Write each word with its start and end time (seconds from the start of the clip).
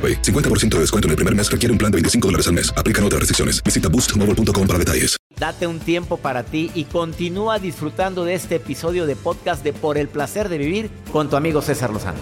AroPay. 0.00 0.22
50% 0.22 0.76
de 0.76 0.80
descuento 0.80 1.08
en 1.08 1.10
el 1.10 1.16
primer 1.16 1.34
mes 1.34 1.50
requiere 1.50 1.72
un 1.72 1.78
plan 1.78 1.92
de 1.92 1.96
25 1.96 2.28
dólares 2.28 2.46
al 2.46 2.54
mes. 2.54 2.72
Aplican 2.74 3.04
otras 3.04 3.20
restricciones. 3.20 3.62
Visita 3.62 3.88
boostmobile.com 3.88 4.66
para 4.66 4.78
detalles. 4.78 5.16
Date 5.38 5.66
un 5.66 5.78
tiempo 5.78 6.16
para 6.16 6.42
ti 6.42 6.70
y 6.74 6.84
continúa 6.84 7.58
disfrutando 7.58 8.24
de 8.24 8.34
este 8.34 8.56
episodio 8.56 9.06
de 9.06 9.16
podcast 9.16 9.64
de 9.64 9.72
Por 9.72 9.96
el 9.96 10.08
placer 10.08 10.48
de 10.48 10.58
vivir 10.58 10.90
con 11.12 11.30
tu 11.30 11.36
amigo 11.36 11.62
César 11.62 11.90
Lozano. 11.90 12.18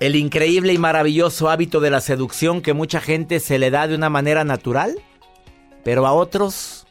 El 0.00 0.16
increíble 0.16 0.74
y 0.74 0.78
maravilloso 0.78 1.48
hábito 1.48 1.80
de 1.80 1.90
la 1.90 2.02
seducción 2.02 2.60
que 2.60 2.74
mucha 2.74 3.00
gente 3.00 3.40
se 3.40 3.58
le 3.58 3.70
da 3.70 3.86
de 3.86 3.94
una 3.94 4.10
manera 4.10 4.44
natural, 4.44 4.94
pero 5.82 6.06
a 6.06 6.12
otros 6.12 6.83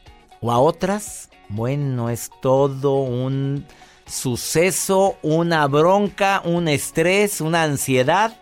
o 0.44 0.52
a 0.52 0.58
otras, 0.58 1.30
bueno, 1.48 2.10
es 2.10 2.30
todo 2.42 2.96
un 2.96 3.64
suceso, 4.04 5.16
una 5.22 5.66
bronca, 5.68 6.42
un 6.44 6.68
estrés, 6.68 7.40
una 7.40 7.62
ansiedad. 7.62 8.36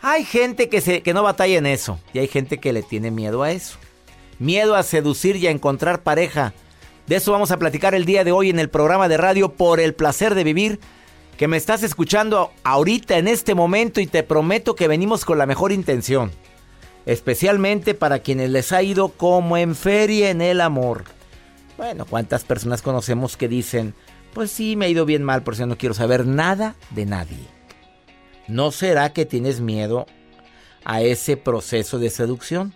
Hay 0.00 0.24
gente 0.24 0.70
que, 0.70 0.80
se, 0.80 1.02
que 1.02 1.12
no 1.12 1.22
batalla 1.22 1.58
en 1.58 1.66
eso 1.66 2.00
y 2.14 2.20
hay 2.20 2.26
gente 2.26 2.56
que 2.56 2.72
le 2.72 2.82
tiene 2.82 3.10
miedo 3.10 3.42
a 3.42 3.52
eso. 3.52 3.76
Miedo 4.38 4.74
a 4.74 4.82
seducir 4.82 5.36
y 5.36 5.46
a 5.46 5.50
encontrar 5.50 6.02
pareja. 6.02 6.54
De 7.06 7.16
eso 7.16 7.32
vamos 7.32 7.50
a 7.50 7.58
platicar 7.58 7.94
el 7.94 8.06
día 8.06 8.24
de 8.24 8.32
hoy 8.32 8.48
en 8.48 8.58
el 8.58 8.70
programa 8.70 9.06
de 9.06 9.18
radio 9.18 9.52
Por 9.52 9.78
el 9.78 9.92
placer 9.92 10.34
de 10.34 10.44
vivir 10.44 10.80
que 11.36 11.48
me 11.48 11.58
estás 11.58 11.82
escuchando 11.82 12.50
ahorita 12.64 13.18
en 13.18 13.28
este 13.28 13.54
momento 13.54 14.00
y 14.00 14.06
te 14.06 14.22
prometo 14.22 14.74
que 14.74 14.88
venimos 14.88 15.26
con 15.26 15.36
la 15.36 15.44
mejor 15.44 15.70
intención. 15.70 16.32
Especialmente 17.06 17.94
para 17.94 18.20
quienes 18.20 18.50
les 18.50 18.72
ha 18.72 18.82
ido 18.82 19.08
como 19.08 19.56
en 19.56 19.74
feria 19.74 20.30
en 20.30 20.42
el 20.42 20.60
amor. 20.60 21.04
Bueno, 21.76 22.04
¿cuántas 22.04 22.44
personas 22.44 22.82
conocemos 22.82 23.36
que 23.36 23.48
dicen, 23.48 23.94
pues 24.34 24.50
sí, 24.50 24.76
me 24.76 24.84
ha 24.84 24.88
ido 24.88 25.06
bien 25.06 25.22
mal, 25.22 25.42
por 25.42 25.54
eso 25.54 25.66
no 25.66 25.78
quiero 25.78 25.94
saber 25.94 26.26
nada 26.26 26.76
de 26.90 27.06
nadie? 27.06 27.46
¿No 28.48 28.70
será 28.70 29.12
que 29.12 29.24
tienes 29.24 29.60
miedo 29.60 30.06
a 30.84 31.02
ese 31.02 31.36
proceso 31.36 31.98
de 31.98 32.10
seducción? 32.10 32.74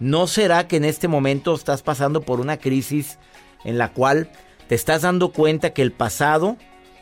¿No 0.00 0.26
será 0.26 0.66
que 0.66 0.76
en 0.76 0.84
este 0.84 1.08
momento 1.08 1.54
estás 1.54 1.82
pasando 1.82 2.22
por 2.22 2.40
una 2.40 2.56
crisis 2.56 3.18
en 3.64 3.78
la 3.78 3.92
cual 3.92 4.30
te 4.66 4.74
estás 4.74 5.02
dando 5.02 5.32
cuenta 5.32 5.74
que 5.74 5.82
el 5.82 5.92
pasado 5.92 6.56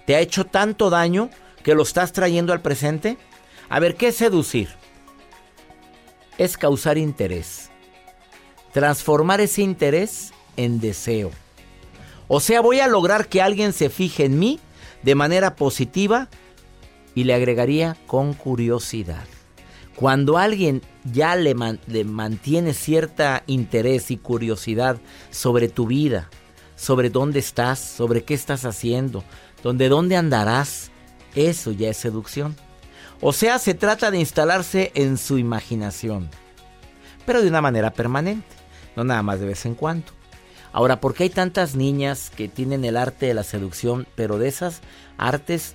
te 0.06 0.16
ha 0.16 0.21
hecho 0.21 0.44
tanto 0.44 0.91
daño 0.91 1.31
que 1.62 1.75
lo 1.75 1.83
estás 1.83 2.12
trayendo 2.12 2.53
al 2.53 2.60
presente? 2.60 3.19
A 3.69 3.78
ver, 3.81 3.94
¿qué 3.94 4.09
es 4.09 4.16
seducir? 4.16 4.80
Es 6.41 6.56
causar 6.56 6.97
interés. 6.97 7.69
Transformar 8.73 9.43
ese 9.43 9.61
interés 9.61 10.33
en 10.56 10.81
deseo. 10.81 11.31
O 12.28 12.41
sea, 12.41 12.62
voy 12.62 12.81
a 12.81 12.89
lograr 12.89 13.28
que 13.28 13.43
alguien 13.43 13.75
se 13.75 13.91
fije 13.91 14.25
en 14.25 14.39
mí 14.39 14.59
de 15.03 15.15
manera 15.15 15.55
positiva 15.55 16.31
y 17.15 17.25
le 17.25 17.34
agregaría 17.34 17.95
con 18.06 18.33
curiosidad. 18.33 19.27
Cuando 19.95 20.39
alguien 20.39 20.81
ya 21.05 21.37
le, 21.37 21.55
mantiene 21.55 22.72
cierta 22.72 23.43
interés 23.47 24.11
y 24.11 24.17
curiosidad 24.17 24.99
sobre 25.31 25.69
tu 25.69 25.89
vida, 25.89 26.31
sobre 26.75 27.11
dónde 27.11 27.41
estás, 27.41 27.81
sobre 27.81 28.25
qué 28.25 28.33
estás 28.33 28.65
haciendo, 28.65 29.25
dónde 29.62 30.17
andarás, 30.17 30.91
eso 31.34 31.71
ya 31.72 31.91
es 31.91 31.99
seducción. 31.99 32.57
O 33.23 33.35
sea, 33.35 33.59
se 33.59 33.75
trata 33.75 34.11
de 34.11 34.19
instalarse 34.19 34.93
en 34.95 35.19
su 35.19 35.37
imaginación, 35.37 36.31
pero 37.27 37.43
de 37.43 37.49
una 37.49 37.61
manera 37.61 37.93
permanente, 37.93 38.49
no 38.97 39.05
nada 39.05 39.23
más 39.23 39.41
de 39.41 39.47
vez 39.47 39.67
en 39.67 39.75
cuando. 39.75 40.07
Ahora, 40.73 41.01
¿por 41.01 41.15
qué 41.15 41.25
hay 41.25 41.31
tantas 41.31 41.75
niñas 41.75 42.31
que 42.35 42.49
tienen 42.49 42.85
el 42.85 42.97
arte 42.97 43.27
de 43.27 43.35
la 43.35 43.43
seducción, 43.43 44.07
pero 44.15 44.39
de 44.39 44.49
esas 44.49 44.81
artes 45.19 45.75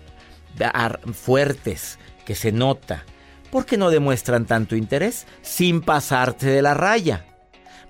fuertes 1.13 1.99
que 2.25 2.33
se 2.33 2.51
nota? 2.51 3.03
¿Por 3.51 3.65
qué 3.67 3.77
no 3.77 3.91
demuestran 3.91 4.45
tanto 4.45 4.75
interés 4.75 5.27
sin 5.43 5.81
pasarte 5.81 6.47
de 6.47 6.63
la 6.63 6.73
raya? 6.73 7.25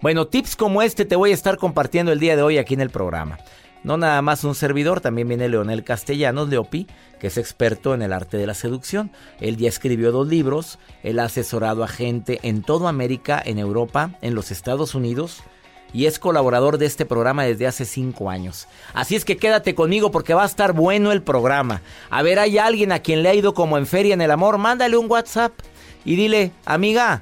Bueno, 0.02 0.28
tips 0.28 0.58
como 0.58 0.82
este 0.82 1.06
te 1.06 1.16
voy 1.16 1.32
a 1.32 1.36
estar 1.36 1.58
compartiendo 1.58 2.12
el 2.12 2.20
día 2.20 2.36
de 2.36 2.42
hoy 2.42 2.58
aquí 2.58 2.74
en 2.74 2.82
el 2.82 2.90
programa. 2.90 3.40
No 3.86 3.98
nada 3.98 4.20
más 4.24 4.44
un 4.44 4.56
servidor, 4.56 5.00
también 5.00 5.28
viene 5.28 5.48
Leonel 5.48 5.84
Castellanos, 5.84 6.50
Leopi, 6.50 6.88
que 7.20 7.28
es 7.28 7.38
experto 7.38 7.94
en 7.94 8.02
el 8.02 8.14
arte 8.14 8.36
de 8.36 8.48
la 8.48 8.56
seducción. 8.56 9.12
Él 9.40 9.58
ya 9.58 9.70
escribió 9.70 10.12
dos 10.12 10.28
libros, 10.28 10.80
él 11.04 11.20
ha 11.20 11.26
asesorado 11.26 11.84
a 11.84 11.88
gente 11.88 12.40
en 12.42 12.64
toda 12.64 12.90
América, 12.90 13.40
en 13.46 13.60
Europa, 13.60 14.18
en 14.24 14.34
los 14.34 14.50
Estados 14.50 14.96
Unidos 14.96 15.44
y 15.94 16.08
es 16.08 16.18
colaborador 16.18 16.80
de 16.80 16.88
este 16.88 17.06
programa 17.06 17.44
desde 17.44 17.68
hace 17.68 17.86
cinco 17.86 18.32
años. 18.32 18.68
Así 18.96 19.16
es 19.16 19.24
que 19.24 19.38
quédate 19.38 19.76
conmigo 19.76 20.10
porque 20.10 20.34
va 20.34 20.42
a 20.42 20.48
estar 20.48 20.74
bueno 20.74 21.12
el 21.12 21.22
programa. 21.22 21.84
A 22.10 22.24
ver, 22.24 22.40
hay 22.40 22.58
alguien 22.58 22.92
a 22.92 23.04
quien 23.04 23.22
le 23.22 23.30
ha 23.30 23.36
ido 23.36 23.54
como 23.54 23.78
en 23.78 23.86
feria 23.86 24.16
en 24.16 24.22
el 24.22 24.32
amor, 24.32 24.58
mándale 24.58 24.98
un 24.98 25.12
WhatsApp 25.12 25.54
y 26.04 26.16
dile, 26.16 26.52
amiga, 26.66 27.22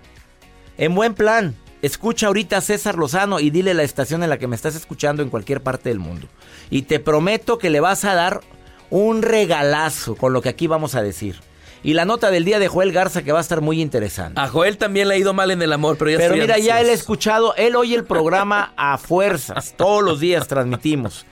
en 0.77 0.95
buen 0.95 1.13
plan, 1.13 1.55
escucha 1.83 2.27
ahorita 2.27 2.57
a 2.57 2.61
César 2.61 2.97
Lozano 2.97 3.39
y 3.39 3.49
dile 3.49 3.73
la 3.73 3.83
estación 3.83 4.23
en 4.23 4.29
la 4.29 4.39
que 4.39 4.47
me 4.47 4.55
estás 4.55 4.73
escuchando 4.75 5.21
en 5.21 5.29
cualquier 5.29 5.61
parte 5.61 5.89
del 5.89 5.99
mundo. 5.99 6.27
Y 6.69 6.83
te 6.83 6.99
prometo 6.99 7.57
que 7.59 7.69
le 7.69 7.81
vas 7.81 8.05
a 8.05 8.15
dar 8.15 8.41
un 8.89 9.21
regalazo 9.21 10.15
con 10.15 10.33
lo 10.33 10.41
que 10.41 10.49
aquí 10.49 10.65
vamos 10.65 10.95
a 10.95 11.03
decir. 11.03 11.35
Y 11.83 11.93
la 11.93 12.05
nota 12.05 12.31
del 12.31 12.45
día 12.45 12.59
de 12.59 12.69
Joel 12.69 12.93
Garza 12.93 13.23
que 13.23 13.33
va 13.33 13.39
a 13.39 13.41
estar 13.41 13.59
muy 13.59 13.81
interesante. 13.81 14.39
A 14.39 14.47
Joel 14.47 14.77
también 14.77 15.09
le 15.09 15.15
ha 15.15 15.17
ido 15.17 15.33
mal 15.33 15.51
en 15.51 15.61
el 15.61 15.73
amor, 15.73 15.97
pero 15.97 16.11
ya 16.11 16.17
Pero 16.17 16.35
mira, 16.35 16.57
ya 16.57 16.79
él 16.79 16.87
ha 16.87 16.93
escuchado, 16.93 17.53
él 17.57 17.75
oye 17.75 17.95
el 17.95 18.05
programa 18.05 18.71
a 18.77 18.97
fuerzas. 18.97 19.73
Todos 19.75 20.01
los 20.01 20.21
días 20.21 20.47
transmitimos. 20.47 21.25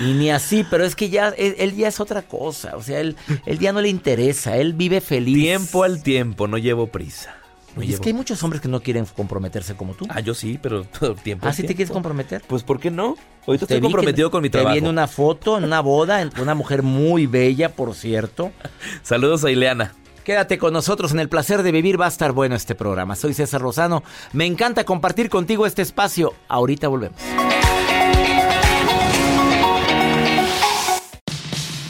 Y 0.00 0.14
ni 0.14 0.30
así, 0.30 0.64
pero 0.70 0.84
es 0.86 0.96
que 0.96 1.10
ya 1.10 1.28
él, 1.36 1.76
ya 1.76 1.88
es 1.88 2.00
otra 2.00 2.22
cosa. 2.22 2.76
O 2.76 2.82
sea, 2.82 3.00
él, 3.00 3.16
él 3.44 3.58
ya 3.58 3.72
no 3.74 3.82
le 3.82 3.90
interesa, 3.90 4.56
él 4.56 4.72
vive 4.72 5.02
feliz. 5.02 5.34
Tiempo 5.34 5.84
al 5.84 6.02
tiempo, 6.02 6.48
no 6.48 6.56
llevo 6.56 6.86
prisa. 6.86 7.43
Es 7.80 8.00
que 8.00 8.10
hay 8.10 8.14
muchos 8.14 8.42
hombres 8.42 8.60
que 8.60 8.68
no 8.68 8.80
quieren 8.80 9.04
comprometerse 9.06 9.74
como 9.74 9.94
tú. 9.94 10.06
Ah, 10.08 10.20
yo 10.20 10.34
sí, 10.34 10.58
pero 10.60 10.84
todo 10.98 11.12
el 11.12 11.16
tiempo. 11.18 11.46
¿Ah, 11.46 11.52
sí 11.52 11.62
te 11.62 11.74
quieres 11.74 11.92
comprometer? 11.92 12.42
Pues, 12.46 12.62
¿por 12.62 12.80
qué 12.80 12.90
no? 12.90 13.16
Ahorita 13.46 13.64
estoy 13.64 13.80
comprometido 13.80 14.30
con 14.30 14.42
mi 14.42 14.50
trabajo. 14.50 14.70
Te 14.70 14.74
viene 14.74 14.88
una 14.88 15.06
foto 15.06 15.58
en 15.58 15.64
una 15.64 15.80
boda, 15.80 16.28
una 16.40 16.54
mujer 16.54 16.82
muy 16.82 17.26
bella, 17.26 17.70
por 17.70 17.94
cierto. 17.94 18.52
Saludos 19.02 19.44
a 19.44 19.50
Ileana. 19.50 19.94
Quédate 20.24 20.56
con 20.56 20.72
nosotros 20.72 21.12
en 21.12 21.20
el 21.20 21.28
placer 21.28 21.62
de 21.62 21.70
vivir, 21.70 22.00
va 22.00 22.06
a 22.06 22.08
estar 22.08 22.32
bueno 22.32 22.54
este 22.56 22.74
programa. 22.74 23.14
Soy 23.14 23.34
César 23.34 23.60
Rosano, 23.60 24.02
me 24.32 24.46
encanta 24.46 24.84
compartir 24.84 25.28
contigo 25.28 25.66
este 25.66 25.82
espacio. 25.82 26.32
Ahorita 26.48 26.88
volvemos. 26.88 27.20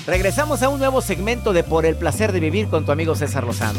Regresamos 0.07 0.63
a 0.63 0.69
un 0.69 0.81
nuevo 0.81 1.01
segmento 1.01 1.53
de 1.53 1.63
Por 1.63 1.87
el 1.87 1.97
placer 1.97 2.33
de 2.33 2.41
vivir 2.41 2.69
con 2.69 2.85
tu 2.85 2.93
amigo 2.93 3.15
César 3.15 3.45
Lozano. 3.45 3.79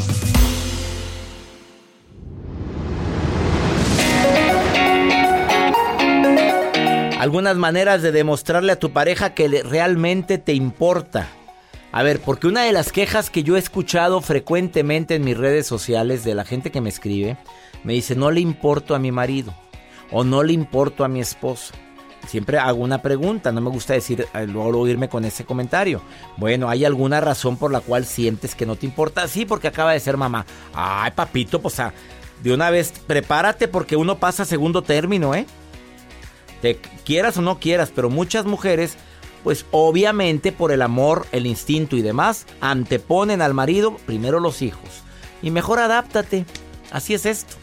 Algunas 7.26 7.56
maneras 7.56 8.02
de 8.02 8.12
demostrarle 8.12 8.70
a 8.70 8.78
tu 8.78 8.92
pareja 8.92 9.34
que 9.34 9.48
realmente 9.64 10.38
te 10.38 10.54
importa. 10.54 11.26
A 11.90 12.04
ver, 12.04 12.20
porque 12.20 12.46
una 12.46 12.62
de 12.62 12.70
las 12.70 12.92
quejas 12.92 13.30
que 13.30 13.42
yo 13.42 13.56
he 13.56 13.58
escuchado 13.58 14.20
frecuentemente 14.20 15.16
en 15.16 15.24
mis 15.24 15.36
redes 15.36 15.66
sociales 15.66 16.22
de 16.22 16.36
la 16.36 16.44
gente 16.44 16.70
que 16.70 16.80
me 16.80 16.88
escribe, 16.88 17.36
me 17.82 17.94
dice, 17.94 18.14
no 18.14 18.30
le 18.30 18.38
importo 18.38 18.94
a 18.94 19.00
mi 19.00 19.10
marido 19.10 19.52
o 20.12 20.22
no 20.22 20.44
le 20.44 20.52
importo 20.52 21.02
a 21.02 21.08
mi 21.08 21.18
esposa. 21.18 21.74
siempre 22.28 22.58
hago 22.58 22.78
una 22.78 23.02
pregunta, 23.02 23.50
no 23.50 23.60
me 23.60 23.70
gusta 23.70 23.94
decir, 23.94 24.28
eh, 24.32 24.46
luego 24.46 24.86
irme 24.86 25.08
con 25.08 25.24
ese 25.24 25.44
comentario. 25.44 26.02
Bueno, 26.36 26.68
¿hay 26.68 26.84
alguna 26.84 27.20
razón 27.20 27.56
por 27.56 27.72
la 27.72 27.80
cual 27.80 28.04
sientes 28.04 28.54
que 28.54 28.66
no 28.66 28.76
te 28.76 28.86
importa? 28.86 29.26
Sí, 29.26 29.46
porque 29.46 29.66
acaba 29.66 29.94
de 29.94 30.00
ser 30.00 30.16
mamá. 30.16 30.46
Ay, 30.72 31.10
papito, 31.10 31.60
pues 31.60 31.80
de 32.40 32.54
una 32.54 32.70
vez 32.70 32.92
prepárate 33.04 33.66
porque 33.66 33.96
uno 33.96 34.18
pasa 34.18 34.44
segundo 34.44 34.82
término, 34.82 35.34
¿eh? 35.34 35.44
Te 36.62 36.76
quieras 37.04 37.36
o 37.36 37.42
no 37.42 37.58
quieras, 37.58 37.92
pero 37.94 38.10
muchas 38.10 38.46
mujeres, 38.46 38.96
pues 39.44 39.66
obviamente 39.70 40.52
por 40.52 40.72
el 40.72 40.82
amor, 40.82 41.26
el 41.32 41.46
instinto 41.46 41.96
y 41.96 42.02
demás, 42.02 42.46
anteponen 42.60 43.42
al 43.42 43.54
marido 43.54 43.96
primero 44.06 44.40
los 44.40 44.62
hijos. 44.62 45.02
Y 45.42 45.50
mejor 45.50 45.78
adáptate. 45.78 46.46
Así 46.90 47.14
es 47.14 47.26
esto. 47.26 47.54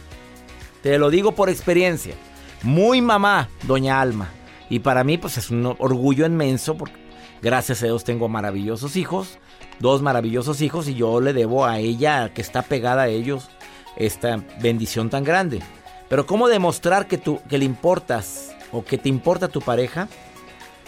Te 0.82 0.98
lo 0.98 1.10
digo 1.10 1.32
por 1.32 1.48
experiencia. 1.48 2.14
Muy 2.62 3.00
mamá, 3.00 3.48
doña 3.62 4.00
Alma. 4.00 4.30
Y 4.70 4.78
para 4.80 5.04
mí, 5.04 5.18
pues 5.18 5.36
es 5.38 5.50
un 5.50 5.66
orgullo 5.66 6.24
inmenso 6.26 6.76
porque 6.76 6.96
gracias 7.42 7.82
a 7.82 7.86
Dios 7.86 8.04
tengo 8.04 8.28
maravillosos 8.28 8.96
hijos, 8.96 9.38
dos 9.78 10.02
maravillosos 10.02 10.62
hijos 10.62 10.88
y 10.88 10.94
yo 10.94 11.20
le 11.20 11.32
debo 11.32 11.66
a 11.66 11.78
ella, 11.78 12.32
que 12.32 12.40
está 12.40 12.62
pegada 12.62 13.02
a 13.02 13.08
ellos, 13.08 13.50
esta 13.96 14.42
bendición 14.60 15.10
tan 15.10 15.24
grande. 15.24 15.60
Pero 16.08 16.26
¿cómo 16.26 16.48
demostrar 16.48 17.06
que, 17.06 17.18
tú, 17.18 17.40
que 17.48 17.58
le 17.58 17.64
importas 17.64 18.53
o 18.74 18.84
que 18.84 18.98
te 18.98 19.08
importa 19.08 19.48
tu 19.48 19.60
pareja? 19.60 20.08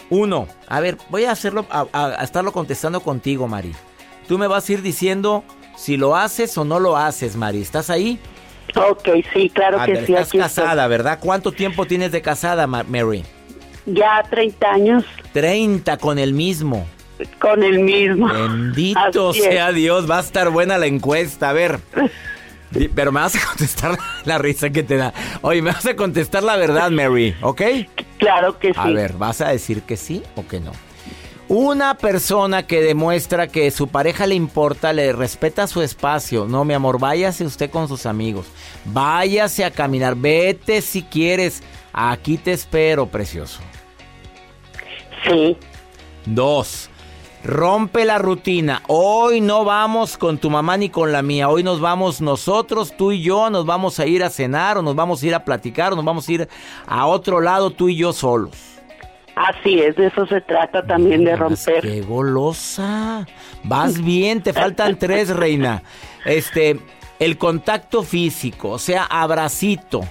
Uno, 0.09 0.47
a 0.67 0.79
ver, 0.79 0.97
voy 1.09 1.25
a 1.25 1.31
hacerlo, 1.31 1.65
a, 1.69 2.19
estarlo 2.23 2.51
contestando 2.51 3.01
contigo, 3.01 3.47
Mari. 3.47 3.73
Tú 4.27 4.37
me 4.37 4.47
vas 4.47 4.67
a 4.69 4.73
ir 4.73 4.81
diciendo 4.81 5.43
si 5.75 5.97
lo 5.97 6.15
haces 6.15 6.57
o 6.57 6.65
no 6.65 6.79
lo 6.79 6.97
haces, 6.97 7.35
Mari. 7.35 7.61
¿Estás 7.61 7.89
ahí? 7.89 8.19
Ok, 8.75 9.09
sí, 9.33 9.49
claro 9.49 9.83
que 9.85 10.05
sí. 10.05 10.13
Estás 10.13 10.31
casada, 10.31 10.87
¿verdad? 10.87 11.19
¿Cuánto 11.21 11.51
tiempo 11.51 11.85
tienes 11.85 12.11
de 12.11 12.21
casada, 12.21 12.67
Mary? 12.67 13.23
Ya 13.85 14.23
30 14.29 14.69
años. 14.69 15.05
30 15.33 15.97
con 15.97 16.19
el 16.19 16.33
mismo. 16.33 16.85
Con 17.39 17.63
el 17.63 17.79
mismo. 17.79 18.27
Bendito 18.27 19.33
sea 19.33 19.71
Dios, 19.71 20.09
va 20.09 20.17
a 20.17 20.21
estar 20.21 20.49
buena 20.49 20.77
la 20.77 20.85
encuesta. 20.87 21.49
A 21.49 21.53
ver. 21.53 21.79
Pero 22.95 23.11
me 23.11 23.21
vas 23.21 23.35
a 23.35 23.45
contestar 23.45 23.97
la 24.25 24.37
risa 24.37 24.69
que 24.69 24.83
te 24.83 24.97
da. 24.97 25.13
Oye, 25.41 25.61
me 25.61 25.71
vas 25.71 25.85
a 25.85 25.95
contestar 25.95 26.43
la 26.43 26.57
verdad, 26.57 26.91
Mary, 26.91 27.35
¿ok? 27.41 27.61
Claro 28.17 28.59
que 28.59 28.73
sí. 28.73 28.79
A 28.79 28.87
ver, 28.89 29.13
¿vas 29.13 29.41
a 29.41 29.49
decir 29.49 29.83
que 29.83 29.97
sí 29.97 30.23
o 30.35 30.47
que 30.47 30.59
no? 30.59 30.71
Una 31.49 31.93
persona 31.93 32.67
que 32.67 32.81
demuestra 32.81 33.47
que 33.47 33.71
su 33.71 33.87
pareja 33.87 34.27
le 34.27 34.35
importa, 34.35 34.91
le 34.91 35.13
respeta 35.13 35.65
su 35.67 35.81
espacio. 35.81 36.45
No, 36.45 36.65
mi 36.65 36.73
amor, 36.73 36.99
váyase 36.99 37.45
usted 37.45 37.69
con 37.69 37.87
sus 37.87 38.05
amigos. 38.05 38.47
Váyase 38.83 39.63
a 39.63 39.71
caminar. 39.71 40.15
Vete 40.15 40.81
si 40.81 41.03
quieres. 41.03 41.63
Aquí 41.93 42.37
te 42.37 42.51
espero, 42.51 43.07
precioso. 43.07 43.61
Sí. 45.25 45.55
Dos. 46.25 46.89
Rompe 47.47 48.03
la 48.03 48.17
rutina. 48.17 48.81
Hoy 48.87 49.39
no 49.39 49.63
vamos 49.63 50.17
con 50.17 50.37
tu 50.37 50.49
mamá 50.49 50.75
ni 50.75 50.89
con 50.89 51.13
la 51.13 51.21
mía. 51.21 51.47
Hoy 51.47 51.63
nos 51.63 51.79
vamos 51.79 52.19
nosotros, 52.19 52.97
tú 52.97 53.13
y 53.13 53.21
yo. 53.21 53.49
Nos 53.49 53.65
vamos 53.65 54.01
a 54.01 54.05
ir 54.05 54.21
a 54.21 54.29
cenar 54.29 54.77
o 54.77 54.81
nos 54.81 54.95
vamos 54.95 55.23
a 55.23 55.27
ir 55.27 55.33
a 55.33 55.45
platicar 55.45 55.93
o 55.93 55.95
nos 55.95 56.03
vamos 56.03 56.27
a 56.27 56.31
ir 56.33 56.49
a 56.85 57.05
otro 57.05 57.39
lado 57.39 57.71
tú 57.71 57.87
y 57.87 57.95
yo 57.95 58.11
solos. 58.11 58.51
Así 59.35 59.79
es, 59.79 59.95
de 59.95 60.07
eso 60.07 60.25
se 60.25 60.41
trata 60.41 60.85
también 60.85 61.23
de 61.23 61.37
romper. 61.37 61.83
¡Qué 61.83 62.01
golosa! 62.01 63.25
Vas 63.63 64.03
bien, 64.03 64.43
te 64.43 64.51
faltan 64.51 64.97
tres, 64.97 65.29
reina. 65.29 65.83
Este, 66.25 66.77
el 67.17 67.37
contacto 67.37 68.03
físico, 68.03 68.71
o 68.71 68.79
sea, 68.79 69.05
abracito. 69.05 70.01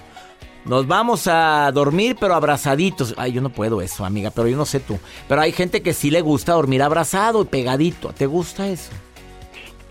Nos 0.66 0.86
vamos 0.88 1.28
a 1.28 1.70
dormir, 1.72 2.16
pero 2.18 2.34
abrazaditos. 2.34 3.14
Ay, 3.16 3.32
yo 3.32 3.40
no 3.40 3.50
puedo 3.50 3.80
eso, 3.80 4.04
amiga, 4.04 4.30
pero 4.30 4.48
yo 4.48 4.56
no 4.56 4.64
sé 4.64 4.80
tú. 4.80 4.98
Pero 5.28 5.40
hay 5.40 5.52
gente 5.52 5.80
que 5.80 5.94
sí 5.94 6.10
le 6.10 6.20
gusta 6.20 6.54
dormir 6.54 6.82
abrazado 6.82 7.42
y 7.42 7.44
pegadito. 7.46 8.08
¿Te 8.08 8.26
gusta 8.26 8.66
eso? 8.68 8.90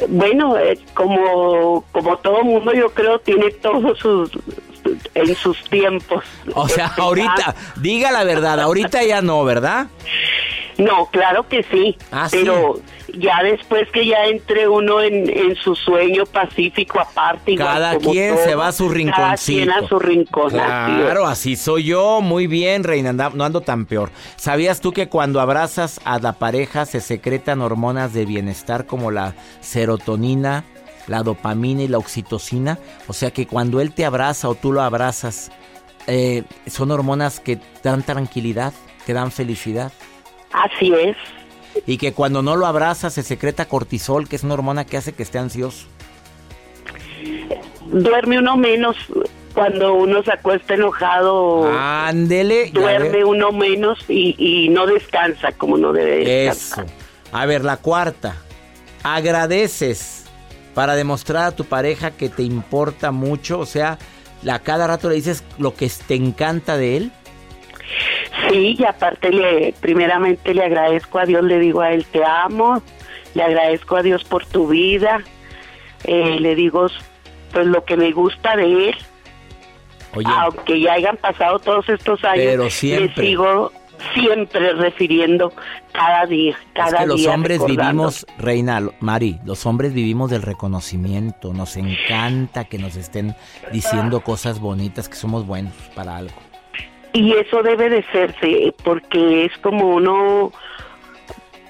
Bueno, 0.10 0.58
eh, 0.58 0.78
como, 0.94 1.86
como 1.94 2.18
todo 2.18 2.44
mundo, 2.44 2.74
yo 2.74 2.90
creo, 2.90 3.20
tiene 3.20 3.52
todos 3.52 3.98
sus, 4.00 4.30
en 5.14 5.36
sus 5.36 5.64
tiempos. 5.70 6.26
O 6.54 6.68
sea, 6.68 6.88
ahorita, 6.98 7.56
diga 7.78 8.12
la 8.12 8.26
verdad, 8.26 8.60
ahorita 8.60 9.04
ya 9.04 9.22
no, 9.22 9.46
¿verdad? 9.46 9.88
No, 10.78 11.06
claro 11.08 11.48
que 11.48 11.64
sí, 11.64 11.98
ah, 12.12 12.28
pero 12.30 12.80
ya 13.18 13.42
después 13.44 13.90
que 13.92 14.06
ya 14.06 14.26
entre 14.26 14.68
uno 14.68 15.02
en, 15.02 15.56
su 15.56 15.76
sueño 15.76 16.26
pacífico 16.26 17.00
aparte. 17.00 17.56
Cada 17.56 17.98
quien 17.98 18.38
se 18.38 18.56
va 18.56 18.68
a 18.68 18.72
su 18.72 18.90
rinconcito. 18.90 19.22
Cada 19.22 19.36
quien 19.38 19.72
a 19.72 19.88
su 19.88 20.00
rincón. 20.00 20.50
Claro, 20.50 21.26
así 21.26 21.56
soy 21.56 21.86
yo. 21.86 22.20
Muy 22.22 22.48
bien, 22.48 22.84
Reina, 22.84 23.14
no 23.14 23.44
ando 23.44 23.62
tan 23.62 23.86
peor. 23.86 24.12
¿Sabías 24.36 24.82
tú 24.82 24.92
que 24.92 25.08
cuando 25.08 25.40
abrazas 25.40 26.02
a 26.04 26.20
la 26.20 26.34
pareja 26.34 26.86
se 26.86 27.00
secretan 27.00 27.62
hormonas 27.62 28.14
de 28.14 28.26
bienestar 28.26 28.86
como 28.86 29.12
la 29.12 29.34
serotonina, 29.62 30.66
la 31.08 31.24
dopamina 31.24 31.84
y 31.84 31.88
la 31.88 31.98
oxitocina. 31.98 32.80
O 33.08 33.14
sea 33.14 33.32
que 33.32 33.48
cuando 33.48 33.82
él 33.82 33.94
te 33.94 34.06
abraza 34.06 34.50
o 34.50 34.56
tú 34.56 34.72
lo 34.72 34.82
abrazas, 34.82 35.52
eh, 36.08 36.44
son 36.68 36.92
hormonas 36.92 37.40
que 37.40 37.60
dan 37.84 38.04
tranquilidad, 38.04 38.74
que 39.06 39.14
dan 39.14 39.32
felicidad. 39.32 39.92
Así 40.64 40.94
es. 40.94 41.18
Y 41.86 41.98
que 41.98 42.14
cuando 42.14 42.42
no 42.42 42.56
lo 42.56 42.66
abrazas 42.66 43.14
se 43.14 43.24
secreta 43.24 43.66
cortisol, 43.66 44.30
que 44.30 44.38
es 44.38 44.44
una 44.44 44.54
hormona 44.54 44.86
que 44.86 44.98
hace 44.98 45.14
que 45.14 45.24
esté 45.24 45.38
ansioso. 45.40 45.88
Duerme 47.88 48.40
uno 48.40 48.56
menos 48.56 48.96
cuando 49.54 49.94
uno 49.94 50.24
se 50.24 50.32
acuesta 50.32 50.76
enojado. 50.76 51.70
Ándele. 51.72 52.72
Duerme 52.72 53.26
uno 53.26 53.52
menos 53.52 54.00
y, 54.08 54.36
y, 54.38 54.70
no 54.70 54.86
descansa 54.86 55.52
como 55.52 55.78
no 55.78 55.92
debe 55.92 56.26
descansar. 56.26 56.86
Eso. 56.86 56.96
A 57.32 57.46
ver, 57.46 57.64
la 57.64 57.78
cuarta. 57.78 58.38
Agradeces 59.04 60.26
para 60.76 60.96
demostrar 60.96 61.46
a 61.46 61.52
tu 61.56 61.66
pareja 61.66 62.12
que 62.12 62.30
te 62.30 62.44
importa 62.44 63.12
mucho? 63.12 63.60
O 63.60 63.66
sea, 63.66 63.98
a 64.50 64.60
cada 64.60 64.86
rato 64.86 65.10
le 65.10 65.16
dices 65.16 65.44
lo 65.58 65.74
que 65.74 65.90
te 66.08 66.16
encanta 66.16 66.78
de 66.78 66.98
él. 66.98 67.12
Sí, 68.50 68.76
y 68.78 68.84
aparte 68.84 69.32
le, 69.32 69.74
primeramente 69.80 70.54
le 70.54 70.64
agradezco 70.64 71.20
a 71.20 71.26
Dios, 71.26 71.44
le 71.44 71.60
digo 71.60 71.82
a 71.82 71.92
él 71.92 72.06
te 72.06 72.24
amo, 72.24 72.82
le 73.34 73.44
agradezco 73.44 73.96
a 73.96 74.02
Dios 74.02 74.24
por 74.24 74.46
tu 74.46 74.68
vida, 74.68 75.24
eh, 76.04 76.38
le 76.40 76.56
digo 76.56 76.88
pues 77.52 77.68
lo 77.68 77.86
que 77.86 77.98
me 77.98 78.12
gusta 78.12 78.56
de 78.56 78.90
él. 78.90 78.96
Oye, 80.14 80.28
aunque 80.28 80.80
ya 80.80 80.94
hayan 80.94 81.18
pasado 81.18 81.60
todos 81.60 81.88
estos 81.90 82.24
años, 82.24 82.46
pero 82.46 82.70
siempre. 82.70 83.24
le 83.24 83.30
sigo 83.30 83.72
siempre 84.14 84.74
refiriendo 84.74 85.54
cada 85.94 86.26
día, 86.26 86.58
cada 86.74 86.90
es 86.90 87.00
que 87.00 87.08
los 87.08 87.26
hombres 87.28 87.66
vivimos, 87.66 88.26
Reina, 88.38 88.82
Mari, 89.00 89.40
los 89.46 89.66
hombres 89.66 89.94
vivimos 89.94 90.30
del 90.30 90.42
reconocimiento, 90.42 91.54
nos 91.54 91.78
encanta 91.78 92.66
que 92.66 92.78
nos 92.78 92.96
estén 92.96 93.36
diciendo 93.72 94.22
cosas 94.22 94.60
bonitas, 94.60 95.08
que 95.08 95.16
somos 95.16 95.46
buenos 95.46 95.74
para 95.96 96.18
algo. 96.18 96.36
Y 97.16 97.32
eso 97.32 97.64
debe 97.64 97.90
de 97.90 98.04
serse, 98.12 98.74
porque 98.84 99.46
es 99.46 99.58
como 99.60 99.96
uno 99.96 100.52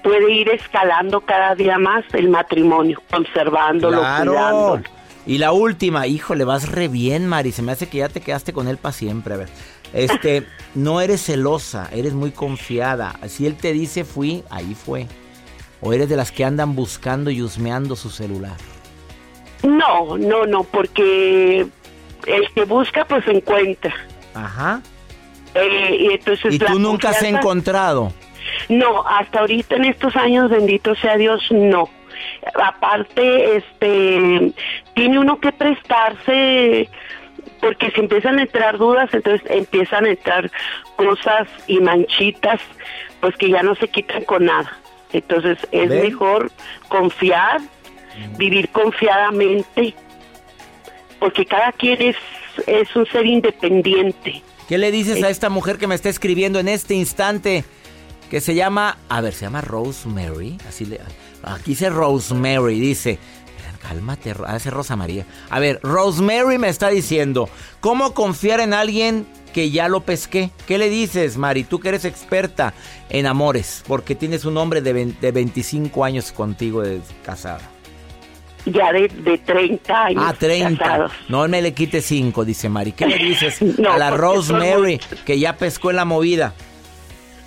puede 0.02 0.32
ir 0.32 0.48
escalando 0.48 1.20
cada 1.20 1.54
día 1.54 1.78
más 1.78 2.04
el 2.14 2.28
matrimonio, 2.28 3.00
conservándolo, 3.08 3.98
cuidándolo. 3.98 4.82
Y 5.24 5.38
la 5.38 5.52
última, 5.52 6.08
híjole, 6.08 6.42
vas 6.42 6.68
re 6.68 6.88
bien, 6.88 7.28
Mari. 7.28 7.52
Se 7.52 7.62
me 7.62 7.70
hace 7.70 7.88
que 7.88 7.98
ya 7.98 8.08
te 8.08 8.20
quedaste 8.20 8.52
con 8.52 8.66
él 8.66 8.76
para 8.76 8.92
siempre. 8.92 9.34
A 9.34 9.36
ver, 9.36 9.48
este, 9.92 10.44
no 10.74 11.00
eres 11.00 11.24
celosa, 11.24 11.88
eres 11.92 12.12
muy 12.12 12.32
confiada. 12.32 13.14
Si 13.28 13.46
él 13.46 13.54
te 13.54 13.72
dice 13.72 14.04
fui, 14.04 14.42
ahí 14.50 14.74
fue. 14.74 15.06
O 15.80 15.92
eres 15.92 16.08
de 16.08 16.16
las 16.16 16.32
que 16.32 16.44
andan 16.44 16.74
buscando 16.74 17.30
y 17.30 17.40
husmeando 17.40 17.94
su 17.94 18.10
celular. 18.10 18.56
No, 19.62 20.18
no, 20.18 20.44
no, 20.44 20.64
porque 20.64 21.68
el 22.26 22.50
que 22.52 22.64
busca, 22.64 23.04
pues 23.04 23.24
encuentra. 23.28 23.94
Ajá. 24.34 24.82
Eh, 25.56 25.96
y, 25.98 26.12
entonces, 26.12 26.54
¿Y 26.54 26.58
tú 26.58 26.78
nunca 26.78 27.10
has 27.10 27.22
encontrado? 27.22 28.12
No, 28.68 29.06
hasta 29.06 29.40
ahorita 29.40 29.76
en 29.76 29.86
estos 29.86 30.14
años, 30.16 30.50
bendito 30.50 30.94
sea 30.94 31.16
Dios, 31.16 31.42
no 31.50 31.88
aparte 32.62 33.56
este 33.56 34.52
tiene 34.94 35.18
uno 35.18 35.38
que 35.38 35.52
prestarse 35.52 36.88
porque 37.60 37.90
si 37.90 38.00
empiezan 38.00 38.38
a 38.38 38.42
entrar 38.42 38.78
dudas, 38.78 39.12
entonces 39.12 39.42
empiezan 39.50 40.04
a 40.04 40.10
entrar 40.10 40.50
cosas 40.96 41.48
y 41.66 41.80
manchitas, 41.80 42.60
pues 43.20 43.36
que 43.36 43.50
ya 43.50 43.62
no 43.62 43.74
se 43.74 43.88
quitan 43.88 44.24
con 44.24 44.44
nada. 44.44 44.78
Entonces 45.12 45.58
es 45.72 45.88
mejor 45.88 46.50
confiar, 46.88 47.60
vivir 48.36 48.68
confiadamente, 48.68 49.94
porque 51.18 51.46
cada 51.46 51.72
quien 51.72 52.02
es, 52.02 52.16
es 52.66 52.94
un 52.94 53.06
ser 53.06 53.24
independiente. 53.24 54.42
¿Qué 54.68 54.78
le 54.78 54.90
dices 54.90 55.22
a 55.22 55.30
esta 55.30 55.48
mujer 55.48 55.78
que 55.78 55.86
me 55.86 55.94
está 55.94 56.08
escribiendo 56.08 56.58
en 56.58 56.68
este 56.68 56.94
instante? 56.94 57.64
Que 58.30 58.40
se 58.40 58.54
llama, 58.54 58.98
a 59.08 59.20
ver, 59.20 59.32
se 59.32 59.42
llama 59.44 59.60
Rosemary, 59.60 60.58
así 60.68 60.84
le, 60.84 61.00
Aquí 61.42 61.72
dice 61.72 61.90
Rosemary, 61.90 62.80
dice. 62.80 63.18
Cálmate, 63.80 64.34
hace 64.46 64.70
Rosa 64.70 64.96
María. 64.96 65.26
A 65.48 65.60
ver, 65.60 65.78
Rosemary 65.80 66.58
me 66.58 66.68
está 66.68 66.88
diciendo, 66.88 67.48
¿cómo 67.78 68.14
confiar 68.14 68.58
en 68.58 68.74
alguien 68.74 69.26
que 69.56 69.70
ya 69.70 69.88
lo 69.88 70.02
pesqué. 70.02 70.50
¿Qué 70.66 70.76
le 70.76 70.90
dices, 70.90 71.38
Mari? 71.38 71.64
Tú 71.64 71.80
que 71.80 71.88
eres 71.88 72.04
experta 72.04 72.74
en 73.08 73.24
amores, 73.24 73.82
porque 73.88 74.14
tienes 74.14 74.44
un 74.44 74.58
hombre 74.58 74.82
de, 74.82 75.32
25 75.32 76.04
años 76.04 76.30
contigo 76.30 76.82
de 76.82 77.00
casada. 77.24 77.62
Ya 78.66 78.92
de, 78.92 79.06
de 79.08 79.38
30 79.38 80.04
años. 80.04 80.24
Ah, 80.26 80.34
30. 80.36 81.08
No 81.28 81.46
me 81.46 81.62
le 81.62 81.72
quite 81.72 82.00
5, 82.00 82.44
dice 82.44 82.68
Mari. 82.68 82.92
¿Qué 82.92 83.06
le 83.06 83.16
dices 83.16 83.60
a 83.88 83.96
la 83.96 84.10
Rosemary 84.10 85.00
que 85.24 85.38
ya 85.38 85.56
pescó 85.56 85.90
en 85.90 85.96
la 85.96 86.04
movida? 86.04 86.52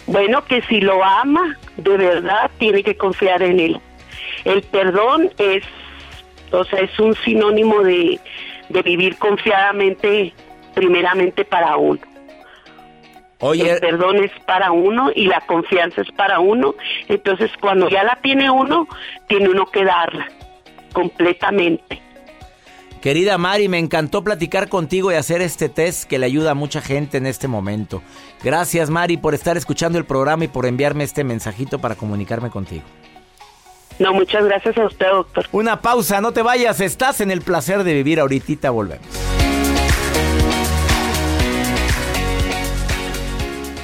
Bueno, 0.08 0.44
que 0.46 0.62
si 0.64 0.80
lo 0.80 1.04
ama, 1.04 1.58
de 1.78 1.98
verdad 1.98 2.50
tiene 2.58 2.84
que 2.84 2.96
confiar 2.96 3.44
en 3.44 3.60
él. 3.60 3.82
El 4.46 4.62
perdón 4.64 5.30
es, 5.38 5.64
o 6.52 6.64
sea, 6.64 6.80
es 6.80 6.98
un 7.00 7.14
sinónimo 7.16 7.84
de, 7.84 8.20
de 8.70 8.82
vivir 8.82 9.18
confiadamente, 9.18 10.34
primeramente 10.74 11.44
para 11.44 11.76
uno. 11.76 12.00
Oye, 13.42 13.74
el 13.74 13.80
perdón 13.80 14.24
es 14.24 14.32
para 14.46 14.72
uno 14.72 15.12
y 15.14 15.26
la 15.28 15.42
confianza 15.42 16.02
es 16.02 16.12
para 16.14 16.40
uno. 16.40 16.76
Entonces, 17.10 17.52
cuando 17.60 17.90
ya 17.90 18.04
la 18.04 18.18
tiene 18.22 18.50
uno, 18.50 18.88
tiene 19.28 19.50
uno 19.50 19.66
que 19.68 19.84
darla 19.84 20.28
completamente. 20.94 22.02
Querida 23.02 23.38
Mari, 23.38 23.70
me 23.70 23.80
encantó 23.80 24.24
platicar 24.24 24.68
contigo 24.68 25.12
y 25.12 25.16
hacer 25.16 25.42
este 25.42 25.70
test 25.70 26.04
que 26.04 26.20
le 26.20 26.26
ayuda 26.26 26.52
a 26.52 26.54
mucha 26.54 26.82
gente 26.82 27.18
en 27.18 27.28
este 27.28 27.48
momento. 27.48 28.02
Gracias 28.44 28.90
Mari 28.90 29.16
por 29.16 29.34
estar 29.34 29.56
escuchando 29.56 29.98
el 29.98 30.06
programa 30.06 30.44
y 30.44 30.48
por 30.50 30.66
enviarme 30.66 31.06
este 31.06 31.24
mensajito 31.24 31.80
para 31.80 31.96
comunicarme 31.96 32.50
contigo. 32.50 32.84
No, 34.00 34.14
muchas 34.14 34.46
gracias 34.46 34.78
a 34.78 34.86
usted, 34.86 35.08
doctor. 35.08 35.46
Una 35.52 35.82
pausa, 35.82 36.22
no 36.22 36.32
te 36.32 36.42
vayas, 36.42 36.80
estás 36.80 37.20
en 37.22 37.32
el 37.32 37.42
placer 37.42 37.84
de 37.84 37.94
vivir, 37.94 38.20
ahorita 38.20 38.70
volvemos. 38.70 39.19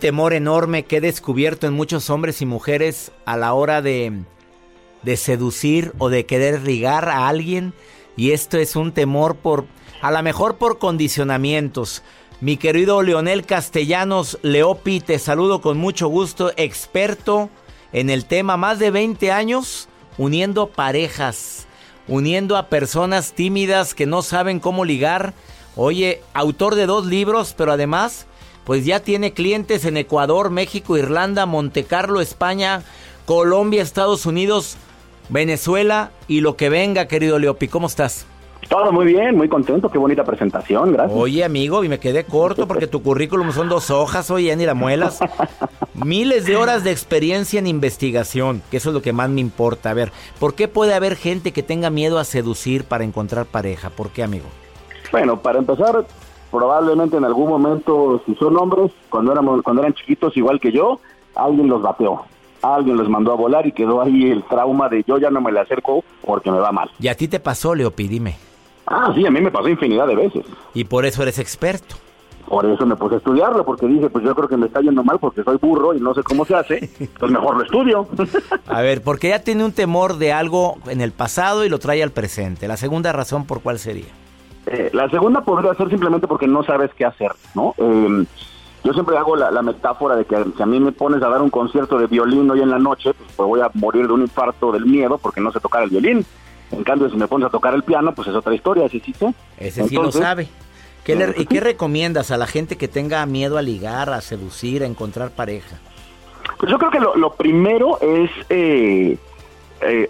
Temor 0.00 0.32
enorme 0.32 0.84
que 0.84 0.96
he 0.96 1.00
descubierto 1.00 1.68
en 1.68 1.74
muchos 1.74 2.10
hombres 2.10 2.42
y 2.42 2.46
mujeres 2.46 3.12
a 3.24 3.36
la 3.36 3.52
hora 3.54 3.82
de, 3.82 4.24
de 5.02 5.16
seducir 5.16 5.92
o 5.98 6.08
de 6.08 6.26
querer 6.26 6.62
ligar 6.62 7.08
a 7.08 7.28
alguien. 7.28 7.72
Y 8.16 8.32
esto 8.32 8.58
es 8.58 8.74
un 8.74 8.90
temor 8.90 9.36
por, 9.36 9.66
a 10.02 10.10
lo 10.10 10.20
mejor 10.22 10.56
por 10.56 10.78
condicionamientos. 10.78 12.02
Mi 12.40 12.56
querido 12.56 13.02
Leonel 13.02 13.46
Castellanos 13.46 14.38
Leopi, 14.42 15.00
te 15.00 15.18
saludo 15.18 15.60
con 15.60 15.78
mucho 15.78 16.08
gusto, 16.08 16.52
experto 16.56 17.50
en 17.92 18.10
el 18.10 18.24
tema, 18.24 18.56
más 18.56 18.78
de 18.78 18.90
20 18.90 19.30
años 19.30 19.88
uniendo 20.16 20.68
parejas, 20.68 21.66
uniendo 22.08 22.56
a 22.56 22.68
personas 22.68 23.34
tímidas 23.34 23.94
que 23.94 24.06
no 24.06 24.22
saben 24.22 24.58
cómo 24.58 24.84
ligar. 24.84 25.34
Oye, 25.76 26.22
autor 26.34 26.74
de 26.74 26.86
dos 26.86 27.06
libros, 27.06 27.54
pero 27.56 27.72
además 27.72 28.26
pues 28.64 28.84
ya 28.84 29.00
tiene 29.00 29.32
clientes 29.32 29.84
en 29.84 29.96
Ecuador, 29.96 30.50
México, 30.50 30.96
Irlanda, 30.96 31.46
Montecarlo, 31.46 32.20
España, 32.20 32.82
Colombia, 33.26 33.82
Estados 33.82 34.26
Unidos, 34.26 34.76
Venezuela 35.28 36.10
y 36.28 36.40
lo 36.40 36.56
que 36.56 36.68
venga, 36.68 37.06
querido 37.06 37.38
Leopi. 37.38 37.68
¿Cómo 37.68 37.86
estás? 37.86 38.26
Todo 38.68 38.92
muy 38.92 39.06
bien, 39.06 39.36
muy 39.36 39.48
contento, 39.48 39.88
qué 39.88 39.98
bonita 39.98 40.22
presentación, 40.22 40.92
gracias. 40.92 41.18
Oye, 41.18 41.44
amigo, 41.44 41.82
y 41.82 41.88
me 41.88 41.98
quedé 41.98 42.24
corto 42.24 42.68
porque 42.68 42.86
tu 42.86 43.02
currículum 43.02 43.52
son 43.52 43.68
dos 43.68 43.90
hojas, 43.90 44.30
oye, 44.30 44.54
ni 44.54 44.66
la 44.66 44.74
muelas. 44.74 45.18
Miles 45.94 46.44
de 46.44 46.56
horas 46.56 46.84
de 46.84 46.90
experiencia 46.90 47.58
en 47.58 47.66
investigación, 47.66 48.62
que 48.70 48.76
eso 48.76 48.90
es 48.90 48.94
lo 48.94 49.02
que 49.02 49.12
más 49.12 49.30
me 49.30 49.40
importa. 49.40 49.90
A 49.90 49.94
ver, 49.94 50.12
¿por 50.38 50.54
qué 50.54 50.68
puede 50.68 50.94
haber 50.94 51.16
gente 51.16 51.52
que 51.52 51.62
tenga 51.62 51.90
miedo 51.90 52.18
a 52.18 52.24
seducir 52.24 52.84
para 52.84 53.02
encontrar 53.02 53.46
pareja? 53.46 53.90
¿Por 53.90 54.10
qué, 54.10 54.22
amigo? 54.22 54.46
Bueno, 55.10 55.40
para 55.40 55.58
empezar, 55.58 56.06
probablemente 56.50 57.16
en 57.16 57.24
algún 57.24 57.48
momento, 57.48 58.22
si 58.26 58.34
son 58.34 58.56
hombres, 58.56 58.92
cuando, 59.08 59.32
éramos, 59.32 59.62
cuando 59.62 59.82
eran 59.82 59.94
chiquitos 59.94 60.36
igual 60.36 60.60
que 60.60 60.72
yo, 60.72 61.00
alguien 61.34 61.68
los 61.68 61.82
bateó. 61.82 62.22
Alguien 62.62 62.96
los 62.96 63.08
mandó 63.08 63.32
a 63.32 63.36
volar 63.36 63.66
y 63.66 63.72
quedó 63.72 64.02
ahí 64.02 64.30
el 64.30 64.42
trauma 64.44 64.88
de 64.88 65.02
yo 65.06 65.16
ya 65.16 65.30
no 65.30 65.40
me 65.40 65.50
le 65.50 65.60
acerco 65.60 66.04
porque 66.24 66.50
me 66.50 66.58
va 66.58 66.72
mal. 66.72 66.90
¿Y 67.00 67.08
a 67.08 67.14
ti 67.14 67.26
te 67.26 67.40
pasó, 67.40 67.74
Leopi? 67.74 68.06
Dime. 68.06 68.36
Ah, 68.86 69.12
sí, 69.14 69.24
a 69.24 69.30
mí 69.30 69.40
me 69.40 69.50
pasó 69.50 69.68
infinidad 69.68 70.06
de 70.06 70.16
veces. 70.16 70.44
Y 70.74 70.84
por 70.84 71.06
eso 71.06 71.22
eres 71.22 71.38
experto. 71.38 71.94
Por 72.46 72.66
eso 72.66 72.84
me 72.84 72.96
puse 72.96 73.14
a 73.14 73.18
estudiarlo, 73.18 73.64
porque 73.64 73.86
dije, 73.86 74.10
pues 74.10 74.24
yo 74.24 74.34
creo 74.34 74.48
que 74.48 74.56
me 74.56 74.66
está 74.66 74.80
yendo 74.80 75.04
mal 75.04 75.20
porque 75.20 75.44
soy 75.44 75.56
burro 75.58 75.94
y 75.94 76.00
no 76.00 76.12
sé 76.14 76.24
cómo 76.24 76.44
se 76.44 76.56
hace, 76.56 76.90
pues 77.18 77.30
mejor 77.30 77.56
lo 77.56 77.62
estudio. 77.62 78.08
a 78.66 78.80
ver, 78.82 79.02
porque 79.02 79.28
ya 79.28 79.38
tiene 79.38 79.64
un 79.64 79.72
temor 79.72 80.16
de 80.16 80.32
algo 80.32 80.76
en 80.86 81.00
el 81.00 81.12
pasado 81.12 81.64
y 81.64 81.68
lo 81.68 81.78
trae 81.78 82.02
al 82.02 82.10
presente. 82.10 82.66
La 82.66 82.76
segunda 82.76 83.12
razón, 83.12 83.46
¿por 83.46 83.60
cuál 83.60 83.78
sería? 83.78 84.08
Eh, 84.66 84.90
la 84.92 85.08
segunda 85.08 85.42
podría 85.42 85.74
ser 85.74 85.88
simplemente 85.88 86.26
porque 86.26 86.46
no 86.46 86.62
sabes 86.62 86.90
qué 86.96 87.04
hacer, 87.04 87.32
¿no? 87.54 87.74
Em, 87.78 88.26
yo 88.84 88.92
siempre 88.92 89.16
hago 89.16 89.36
la, 89.36 89.62
metáfora 89.62 90.16
de 90.16 90.24
que 90.24 90.36
si 90.56 90.62
a 90.62 90.66
mí 90.66 90.80
me 90.80 90.92
pones 90.92 91.22
a 91.22 91.28
dar 91.28 91.42
un 91.42 91.50
concierto 91.50 91.98
de 91.98 92.06
violín 92.06 92.50
hoy 92.50 92.62
en 92.62 92.70
la 92.70 92.78
noche, 92.78 93.12
pues, 93.12 93.30
pues, 93.36 93.48
voy 93.48 93.60
a 93.60 93.70
morir 93.74 94.06
de 94.06 94.12
un 94.12 94.22
infarto 94.22 94.72
del 94.72 94.86
miedo 94.86 95.18
porque 95.18 95.40
no 95.40 95.52
sé 95.52 95.60
tocar 95.60 95.82
el 95.82 95.90
violín. 95.90 96.24
En 96.70 96.84
cambio, 96.84 97.10
si 97.10 97.16
me 97.16 97.26
pones 97.26 97.48
a 97.48 97.50
tocar 97.50 97.74
el 97.74 97.82
piano, 97.82 98.14
pues 98.14 98.28
es 98.28 98.34
otra 98.34 98.54
historia, 98.54 98.86
ese 98.86 99.00
sí 99.00 99.12
sé. 99.12 99.34
Ese 99.58 99.88
sí 99.88 99.96
lo 99.96 100.12
sabe. 100.12 100.48
¿Y 101.36 101.46
qué 101.46 101.60
recomiendas 101.60 102.30
a 102.30 102.36
la 102.36 102.46
gente 102.46 102.76
que 102.76 102.88
tenga 102.88 103.24
miedo 103.26 103.58
a 103.58 103.62
ligar, 103.62 104.10
a 104.10 104.20
seducir, 104.20 104.82
a 104.82 104.86
encontrar 104.86 105.30
pareja? 105.30 105.78
Pues 106.58 106.70
yo 106.70 106.78
creo 106.78 106.90
que 106.90 107.00
lo, 107.00 107.32
primero 107.34 107.98
es 108.00 108.30
eh, 108.48 109.16
eh, 109.80 110.08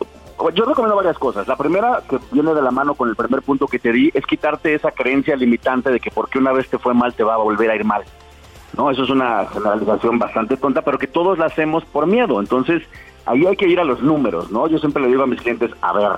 yo 0.55 0.65
recomiendo 0.65 0.97
varias 0.97 1.19
cosas. 1.19 1.47
La 1.47 1.57
primera, 1.57 2.03
que 2.09 2.19
viene 2.33 2.55
de 2.55 2.63
la 2.63 2.71
mano 2.71 2.95
con 2.95 3.09
el 3.09 3.17
primer 3.17 3.43
punto 3.43 3.67
que 3.67 3.79
te 3.79 3.93
di, 3.93 4.11
es 4.15 4.25
quitarte 4.27 4.75
esa 4.75 4.91
creencia 4.91 5.37
limitante 5.37 5.91
de 5.91 6.01
que 6.01 6.11
porque 6.11 6.39
una 6.39 6.53
vez 6.53 6.69
te 6.69 6.79
fue 6.79 6.95
mal 6.95 7.15
te 7.15 7.25
va 7.25 7.35
a 7.35 7.39
volver 7.39 7.71
a 7.71 7.77
ir 7.77 7.85
mal. 7.85 8.03
¿No? 8.77 8.91
Eso 8.91 9.03
es 9.03 9.11
una 9.11 9.47
generalización 9.47 10.19
bastante 10.19 10.57
tonta, 10.57 10.83
pero 10.83 10.99
que 10.99 11.09
todos 11.09 11.39
la 11.39 11.47
hacemos 11.47 11.85
por 11.85 12.07
miedo. 12.07 12.41
Entonces, 12.41 12.83
ahí 13.27 13.45
hay 13.47 13.57
que 13.57 13.69
ir 13.69 13.81
a 13.81 13.85
los 13.85 14.01
números, 14.03 14.51
¿no? 14.51 14.69
Yo 14.69 14.79
siempre 14.79 15.03
le 15.03 15.09
digo 15.09 15.25
a 15.25 15.27
mis 15.27 15.41
clientes, 15.41 15.73
a 15.83 15.93
ver, 15.93 16.11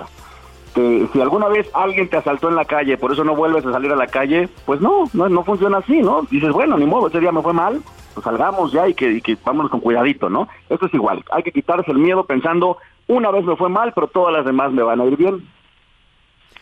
que 0.75 1.09
si 1.13 1.21
alguna 1.21 1.49
vez 1.49 1.69
alguien 1.75 2.09
te 2.09 2.17
asaltó 2.17 2.49
en 2.49 2.57
la 2.57 2.65
calle, 2.65 2.97
por 2.97 3.13
eso 3.13 3.25
no 3.25 3.35
vuelves 3.35 3.65
a 3.67 3.73
salir 3.73 3.93
a 3.93 3.97
la 3.97 4.07
calle, 4.07 4.49
pues 4.65 4.81
no, 4.81 5.05
no, 5.13 5.29
no 5.29 5.45
funciona 5.45 5.79
así, 5.79 6.01
¿no? 6.01 6.23
Dices, 6.31 6.53
bueno, 6.53 6.79
ni 6.79 6.87
modo, 6.87 7.09
ese 7.09 7.21
día 7.21 7.33
me 7.33 7.43
fue 7.43 7.53
mal, 7.53 7.83
pues 8.15 8.25
salgamos 8.25 8.73
ya 8.73 8.89
y 8.89 8.95
que, 8.95 9.11
y 9.13 9.21
que 9.21 9.37
vámonos 9.45 9.71
con 9.71 9.81
cuidadito, 9.81 10.31
¿no? 10.31 10.49
Esto 10.69 10.87
es 10.87 10.95
igual, 10.95 11.25
hay 11.31 11.43
que 11.43 11.53
quitarse 11.53 11.91
el 11.91 11.99
miedo 11.99 12.25
pensando, 12.25 12.79
una 13.09 13.31
vez 13.31 13.45
me 13.45 13.57
fue 13.57 13.69
mal, 13.69 13.93
pero 13.95 14.07
todas 14.07 14.33
las 14.33 14.45
demás 14.45 14.73
me 14.73 14.83
van 14.83 15.01
a 15.01 15.05
ir 15.05 15.17
bien. 15.17 15.49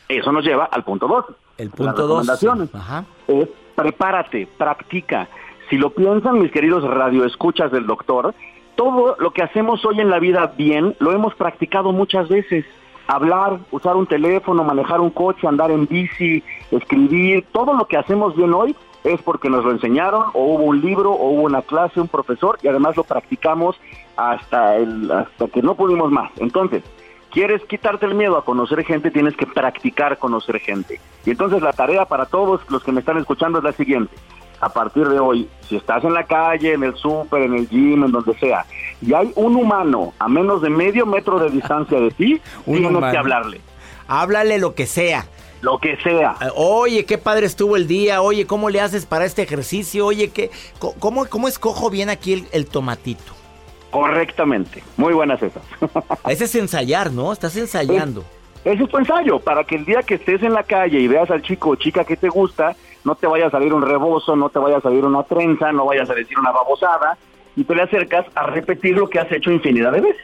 Eso 0.08 0.32
nos 0.32 0.44
lleva 0.44 0.64
al 0.64 0.84
punto 0.84 1.06
dos. 1.06 1.24
El 1.56 1.70
punto 1.70 2.06
dos. 2.06 2.26
Es 3.28 3.48
prepárate, 3.74 4.48
practica. 4.58 5.28
Si 5.68 5.76
lo 5.76 5.90
piensan 5.90 6.40
mis 6.40 6.50
queridos 6.50 6.82
radioescuchas 6.82 7.70
del 7.70 7.86
doctor, 7.86 8.34
todo 8.74 9.16
lo 9.20 9.32
que 9.32 9.42
hacemos 9.42 9.84
hoy 9.84 10.00
en 10.00 10.10
la 10.10 10.18
vida 10.18 10.52
bien 10.56 10.96
lo 10.98 11.12
hemos 11.12 11.34
practicado 11.34 11.92
muchas 11.92 12.28
veces. 12.28 12.64
Hablar, 13.06 13.58
usar 13.70 13.96
un 13.96 14.06
teléfono, 14.06 14.64
manejar 14.64 15.00
un 15.00 15.10
coche, 15.10 15.46
andar 15.46 15.70
en 15.70 15.86
bici, 15.86 16.42
escribir, 16.70 17.44
todo 17.52 17.74
lo 17.74 17.86
que 17.86 17.96
hacemos 17.96 18.36
bien 18.36 18.52
hoy 18.52 18.74
es 19.04 19.20
porque 19.22 19.48
nos 19.48 19.64
lo 19.64 19.70
enseñaron 19.70 20.26
o 20.34 20.44
hubo 20.44 20.64
un 20.64 20.80
libro 20.80 21.12
o 21.12 21.30
hubo 21.30 21.42
una 21.42 21.62
clase, 21.62 22.00
un 22.00 22.08
profesor 22.08 22.58
y 22.62 22.68
además 22.68 22.96
lo 22.96 23.04
practicamos 23.04 23.76
hasta, 24.16 24.76
el, 24.76 25.10
hasta 25.10 25.48
que 25.48 25.62
no 25.62 25.74
pudimos 25.74 26.10
más. 26.10 26.30
Entonces, 26.36 26.82
quieres 27.30 27.62
quitarte 27.64 28.06
el 28.06 28.14
miedo 28.14 28.36
a 28.36 28.44
conocer 28.44 28.84
gente, 28.84 29.10
tienes 29.10 29.36
que 29.36 29.46
practicar 29.46 30.18
conocer 30.18 30.60
gente. 30.60 31.00
Y 31.24 31.30
entonces 31.30 31.62
la 31.62 31.72
tarea 31.72 32.04
para 32.04 32.26
todos 32.26 32.60
los 32.70 32.82
que 32.82 32.92
me 32.92 33.00
están 33.00 33.18
escuchando 33.18 33.58
es 33.58 33.64
la 33.64 33.72
siguiente. 33.72 34.14
A 34.60 34.68
partir 34.68 35.08
de 35.08 35.18
hoy, 35.18 35.48
si 35.66 35.76
estás 35.76 36.04
en 36.04 36.12
la 36.12 36.24
calle, 36.24 36.74
en 36.74 36.82
el 36.82 36.94
súper, 36.94 37.42
en 37.42 37.54
el 37.54 37.68
gym, 37.68 38.04
en 38.04 38.12
donde 38.12 38.34
sea, 38.38 38.66
y 39.00 39.14
hay 39.14 39.32
un 39.36 39.56
humano 39.56 40.12
a 40.18 40.28
menos 40.28 40.60
de 40.60 40.68
medio 40.68 41.06
metro 41.06 41.38
de 41.38 41.48
distancia 41.48 41.98
de 41.98 42.10
ti, 42.10 42.40
tienes 42.66 43.10
que 43.10 43.18
hablarle. 43.18 43.60
Háblale 44.06 44.58
lo 44.58 44.74
que 44.74 44.86
sea. 44.86 45.26
Lo 45.60 45.78
que 45.78 45.96
sea. 45.98 46.36
Eh, 46.40 46.48
oye, 46.54 47.04
qué 47.04 47.18
padre 47.18 47.46
estuvo 47.46 47.76
el 47.76 47.86
día. 47.86 48.22
Oye, 48.22 48.46
¿cómo 48.46 48.70
le 48.70 48.80
haces 48.80 49.06
para 49.06 49.24
este 49.24 49.42
ejercicio? 49.42 50.06
Oye, 50.06 50.30
¿qué, 50.30 50.50
cómo, 50.98 51.26
¿cómo 51.26 51.48
escojo 51.48 51.90
bien 51.90 52.08
aquí 52.08 52.46
el, 52.52 52.66
tomatito? 52.66 53.34
Correctamente. 53.90 54.82
Muy 54.96 55.12
buenas 55.12 55.42
esas. 55.42 55.62
Ese 56.28 56.44
es 56.44 56.54
ensayar, 56.54 57.12
¿no? 57.12 57.32
Estás 57.32 57.56
ensayando. 57.56 58.24
ese 58.64 58.84
es 58.84 58.88
tu 58.88 58.98
ensayo, 58.98 59.40
para 59.40 59.64
que 59.64 59.76
el 59.76 59.84
día 59.84 60.02
que 60.02 60.14
estés 60.14 60.42
en 60.42 60.52
la 60.52 60.62
calle 60.62 61.00
y 61.00 61.08
veas 61.08 61.30
al 61.30 61.42
chico 61.42 61.70
o 61.70 61.76
chica 61.76 62.04
que 62.04 62.16
te 62.16 62.28
gusta, 62.28 62.76
no 63.04 63.14
te 63.14 63.26
vaya 63.26 63.46
a 63.46 63.50
salir 63.50 63.74
un 63.74 63.82
rebozo, 63.82 64.36
no 64.36 64.48
te 64.48 64.58
vaya 64.58 64.76
a 64.76 64.80
salir 64.80 65.04
una 65.04 65.22
trenza, 65.24 65.72
no 65.72 65.86
vayas 65.86 66.08
a 66.08 66.14
decir 66.14 66.38
una 66.38 66.52
babosada, 66.52 67.18
y 67.56 67.64
tú 67.64 67.74
le 67.74 67.82
acercas 67.82 68.26
a 68.34 68.46
repetir 68.46 68.96
lo 68.96 69.08
que 69.08 69.18
has 69.18 69.30
hecho 69.32 69.50
infinidad 69.50 69.92
de 69.92 70.02
veces. 70.02 70.22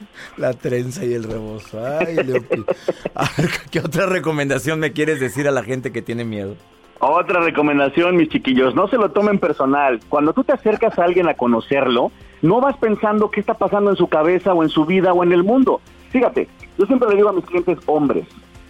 La 0.36 0.52
trenza 0.52 1.04
y 1.04 1.14
el 1.14 1.24
rebozo. 1.24 1.80
Ay, 1.84 2.16
¿Qué 3.70 3.80
otra 3.80 4.06
recomendación 4.06 4.80
me 4.80 4.92
quieres 4.92 5.20
decir 5.20 5.48
a 5.48 5.50
la 5.50 5.62
gente 5.62 5.92
que 5.92 6.02
tiene 6.02 6.24
miedo? 6.24 6.56
Otra 6.98 7.40
recomendación, 7.40 8.16
mis 8.16 8.30
chiquillos, 8.30 8.74
no 8.74 8.88
se 8.88 8.96
lo 8.96 9.10
tomen 9.10 9.38
personal. 9.38 10.00
Cuando 10.08 10.32
tú 10.32 10.44
te 10.44 10.52
acercas 10.52 10.98
a 10.98 11.04
alguien 11.04 11.28
a 11.28 11.34
conocerlo, 11.34 12.10
no 12.40 12.60
vas 12.60 12.76
pensando 12.78 13.30
qué 13.30 13.40
está 13.40 13.54
pasando 13.54 13.90
en 13.90 13.96
su 13.96 14.08
cabeza 14.08 14.54
o 14.54 14.62
en 14.62 14.70
su 14.70 14.86
vida 14.86 15.12
o 15.12 15.22
en 15.22 15.32
el 15.32 15.44
mundo. 15.44 15.80
Fíjate, 16.10 16.48
yo 16.78 16.86
siempre 16.86 17.08
le 17.10 17.16
digo 17.16 17.28
a 17.28 17.32
mis 17.32 17.44
clientes 17.44 17.78
hombres, 17.86 18.26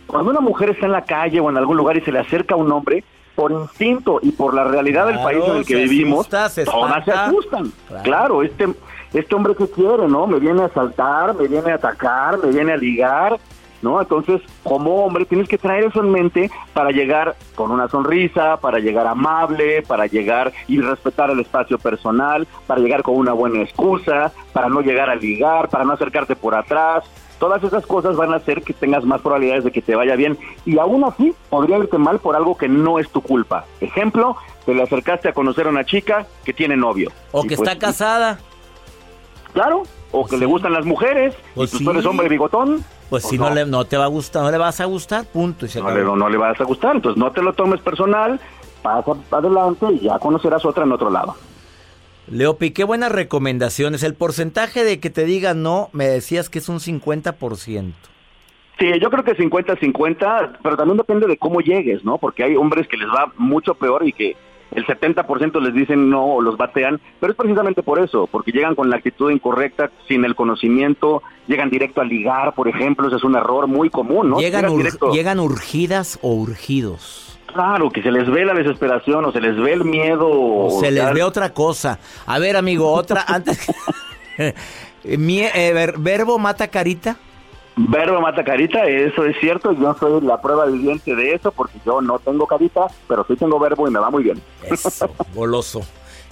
cuando 0.06 0.30
una 0.30 0.40
mujer 0.40 0.70
está 0.70 0.86
en 0.86 0.92
la 0.92 1.04
calle 1.04 1.38
o 1.38 1.50
en 1.50 1.56
algún 1.56 1.76
lugar 1.76 1.96
y 1.96 2.00
se 2.00 2.10
le 2.10 2.18
acerca 2.18 2.54
a 2.54 2.58
un 2.58 2.70
hombre, 2.72 3.04
por 3.36 3.52
instinto 3.52 4.18
y 4.22 4.32
por 4.32 4.54
la 4.54 4.64
realidad 4.64 5.06
del 5.06 5.18
país 5.18 5.44
en 5.46 5.56
el 5.58 5.66
que 5.66 5.76
vivimos, 5.76 6.28
todas 6.28 6.52
se 6.52 6.62
asustan. 6.62 7.70
Claro. 8.02 8.42
este 8.42 8.66
este 9.12 9.34
hombre 9.34 9.54
que 9.54 9.68
quiere, 9.68 10.08
¿no? 10.08 10.26
Me 10.26 10.38
viene 10.38 10.62
a 10.62 10.66
asaltar, 10.66 11.34
me 11.34 11.48
viene 11.48 11.72
a 11.72 11.76
atacar, 11.76 12.38
me 12.38 12.50
viene 12.50 12.72
a 12.72 12.76
ligar, 12.76 13.38
¿no? 13.82 14.00
Entonces, 14.00 14.40
como 14.62 15.04
hombre, 15.04 15.24
tienes 15.24 15.48
que 15.48 15.58
traer 15.58 15.84
eso 15.84 16.00
en 16.00 16.10
mente 16.10 16.50
para 16.72 16.90
llegar 16.90 17.36
con 17.54 17.70
una 17.70 17.88
sonrisa, 17.88 18.58
para 18.58 18.78
llegar 18.78 19.06
amable, 19.06 19.82
para 19.82 20.06
llegar 20.06 20.52
y 20.68 20.80
respetar 20.80 21.30
el 21.30 21.40
espacio 21.40 21.78
personal, 21.78 22.46
para 22.66 22.80
llegar 22.80 23.02
con 23.02 23.16
una 23.16 23.32
buena 23.32 23.62
excusa, 23.62 24.32
para 24.52 24.68
no 24.68 24.80
llegar 24.80 25.10
a 25.10 25.14
ligar, 25.14 25.68
para 25.68 25.84
no 25.84 25.92
acercarte 25.92 26.36
por 26.36 26.54
atrás. 26.54 27.04
Todas 27.38 27.62
esas 27.62 27.84
cosas 27.84 28.16
van 28.16 28.32
a 28.32 28.36
hacer 28.36 28.62
que 28.62 28.72
tengas 28.72 29.04
más 29.04 29.20
probabilidades 29.20 29.64
de 29.64 29.70
que 29.70 29.82
te 29.82 29.94
vaya 29.94 30.16
bien 30.16 30.38
y 30.64 30.78
aún 30.78 31.04
así 31.04 31.34
podría 31.50 31.76
irte 31.76 31.98
mal 31.98 32.18
por 32.18 32.34
algo 32.34 32.56
que 32.56 32.66
no 32.66 32.98
es 32.98 33.10
tu 33.10 33.20
culpa. 33.20 33.66
Ejemplo, 33.82 34.36
te 34.64 34.72
le 34.72 34.82
acercaste 34.82 35.28
a 35.28 35.32
conocer 35.34 35.66
a 35.66 35.70
una 35.70 35.84
chica 35.84 36.26
que 36.44 36.54
tiene 36.54 36.78
novio. 36.78 37.12
O 37.32 37.42
que 37.42 37.52
está 37.52 37.64
pues, 37.64 37.78
casada. 37.78 38.38
Claro, 39.56 39.84
o 40.12 40.26
que 40.26 40.36
le 40.36 40.44
gustan 40.44 40.74
las 40.74 40.84
mujeres, 40.84 41.34
pues 41.54 41.72
y 41.72 41.82
tú 41.82 41.90
eres 41.90 42.04
hombre 42.04 42.28
bigotón. 42.28 42.84
Pues 43.08 43.22
si 43.22 43.38
no. 43.38 43.48
le, 43.48 43.64
no 43.64 43.86
te 43.86 43.96
va 43.96 44.04
a 44.04 44.08
gustar, 44.08 44.42
no 44.42 44.50
le 44.50 44.58
vas 44.58 44.82
a 44.82 44.84
gustar, 44.84 45.24
punto. 45.24 45.64
Y 45.64 45.78
no, 45.80 45.90
le, 45.90 46.04
no, 46.04 46.28
le 46.28 46.36
vas 46.36 46.60
a 46.60 46.64
gustar, 46.64 46.96
entonces 46.96 47.18
no 47.18 47.32
te 47.32 47.40
lo 47.40 47.54
tomes 47.54 47.80
personal, 47.80 48.38
pasa 48.82 49.12
adelante 49.30 49.86
y 49.92 50.00
ya 50.00 50.18
conocerás 50.18 50.62
otra 50.66 50.84
en 50.84 50.92
otro 50.92 51.08
lado. 51.08 51.36
Leopi, 52.28 52.72
qué 52.72 52.84
buenas 52.84 53.10
recomendaciones. 53.10 54.02
El 54.02 54.12
porcentaje 54.12 54.84
de 54.84 55.00
que 55.00 55.08
te 55.08 55.24
digan 55.24 55.62
no, 55.62 55.88
me 55.94 56.06
decías 56.06 56.50
que 56.50 56.58
es 56.58 56.68
un 56.68 56.78
50%. 56.78 57.94
Sí, 58.78 58.86
yo 59.00 59.08
creo 59.08 59.24
que 59.24 59.38
50-50, 59.38 60.58
pero 60.62 60.76
también 60.76 60.98
depende 60.98 61.26
de 61.26 61.38
cómo 61.38 61.60
llegues, 61.60 62.04
¿no? 62.04 62.18
Porque 62.18 62.44
hay 62.44 62.56
hombres 62.56 62.86
que 62.88 62.98
les 62.98 63.08
va 63.08 63.32
mucho 63.38 63.72
peor 63.72 64.06
y 64.06 64.12
que 64.12 64.36
el 64.72 64.86
70% 64.86 65.60
les 65.60 65.74
dicen 65.74 66.10
no 66.10 66.24
o 66.24 66.42
los 66.42 66.56
batean, 66.56 67.00
pero 67.20 67.32
es 67.32 67.36
precisamente 67.36 67.82
por 67.82 67.98
eso, 67.98 68.26
porque 68.26 68.52
llegan 68.52 68.74
con 68.74 68.90
la 68.90 68.96
actitud 68.96 69.30
incorrecta, 69.30 69.90
sin 70.08 70.24
el 70.24 70.34
conocimiento, 70.34 71.22
llegan 71.46 71.70
directo 71.70 72.00
a 72.00 72.04
ligar, 72.04 72.54
por 72.54 72.68
ejemplo, 72.68 73.06
ese 73.06 73.16
es 73.16 73.24
un 73.24 73.36
error 73.36 73.66
muy 73.66 73.90
común, 73.90 74.30
¿no? 74.30 74.38
Llegan, 74.38 74.66
llegan 75.12 75.40
urgidas 75.40 76.18
o 76.22 76.34
urgidos. 76.34 77.38
Claro, 77.46 77.90
que 77.90 78.02
se 78.02 78.10
les 78.10 78.28
ve 78.28 78.44
la 78.44 78.52
desesperación 78.52 79.24
o 79.24 79.32
se 79.32 79.40
les 79.40 79.56
ve 79.56 79.72
el 79.72 79.84
miedo. 79.84 80.28
O 80.28 80.80
se 80.80 80.90
les 80.90 81.10
ve 81.14 81.22
otra 81.22 81.54
cosa. 81.54 81.98
A 82.26 82.38
ver, 82.38 82.56
amigo, 82.56 82.92
otra, 82.92 83.24
antes... 83.26 83.66
Eh, 85.08 85.92
¿Verbo 85.98 86.36
mata 86.38 86.66
carita? 86.66 87.16
Verbo 87.78 88.22
mata 88.22 88.42
carita, 88.42 88.86
eso 88.86 89.26
es 89.26 89.36
cierto, 89.38 89.70
yo 89.72 89.94
soy 90.00 90.22
la 90.22 90.40
prueba 90.40 90.64
viviente 90.64 91.14
de 91.14 91.34
eso 91.34 91.52
porque 91.52 91.78
yo 91.84 92.00
no 92.00 92.18
tengo 92.18 92.46
carita, 92.46 92.86
pero 93.06 93.22
sí 93.28 93.36
tengo 93.36 93.58
verbo 93.58 93.86
y 93.86 93.90
me 93.90 93.98
va 93.98 94.10
muy 94.10 94.22
bien. 94.22 94.40
Eso, 94.62 95.10
goloso. 95.34 95.82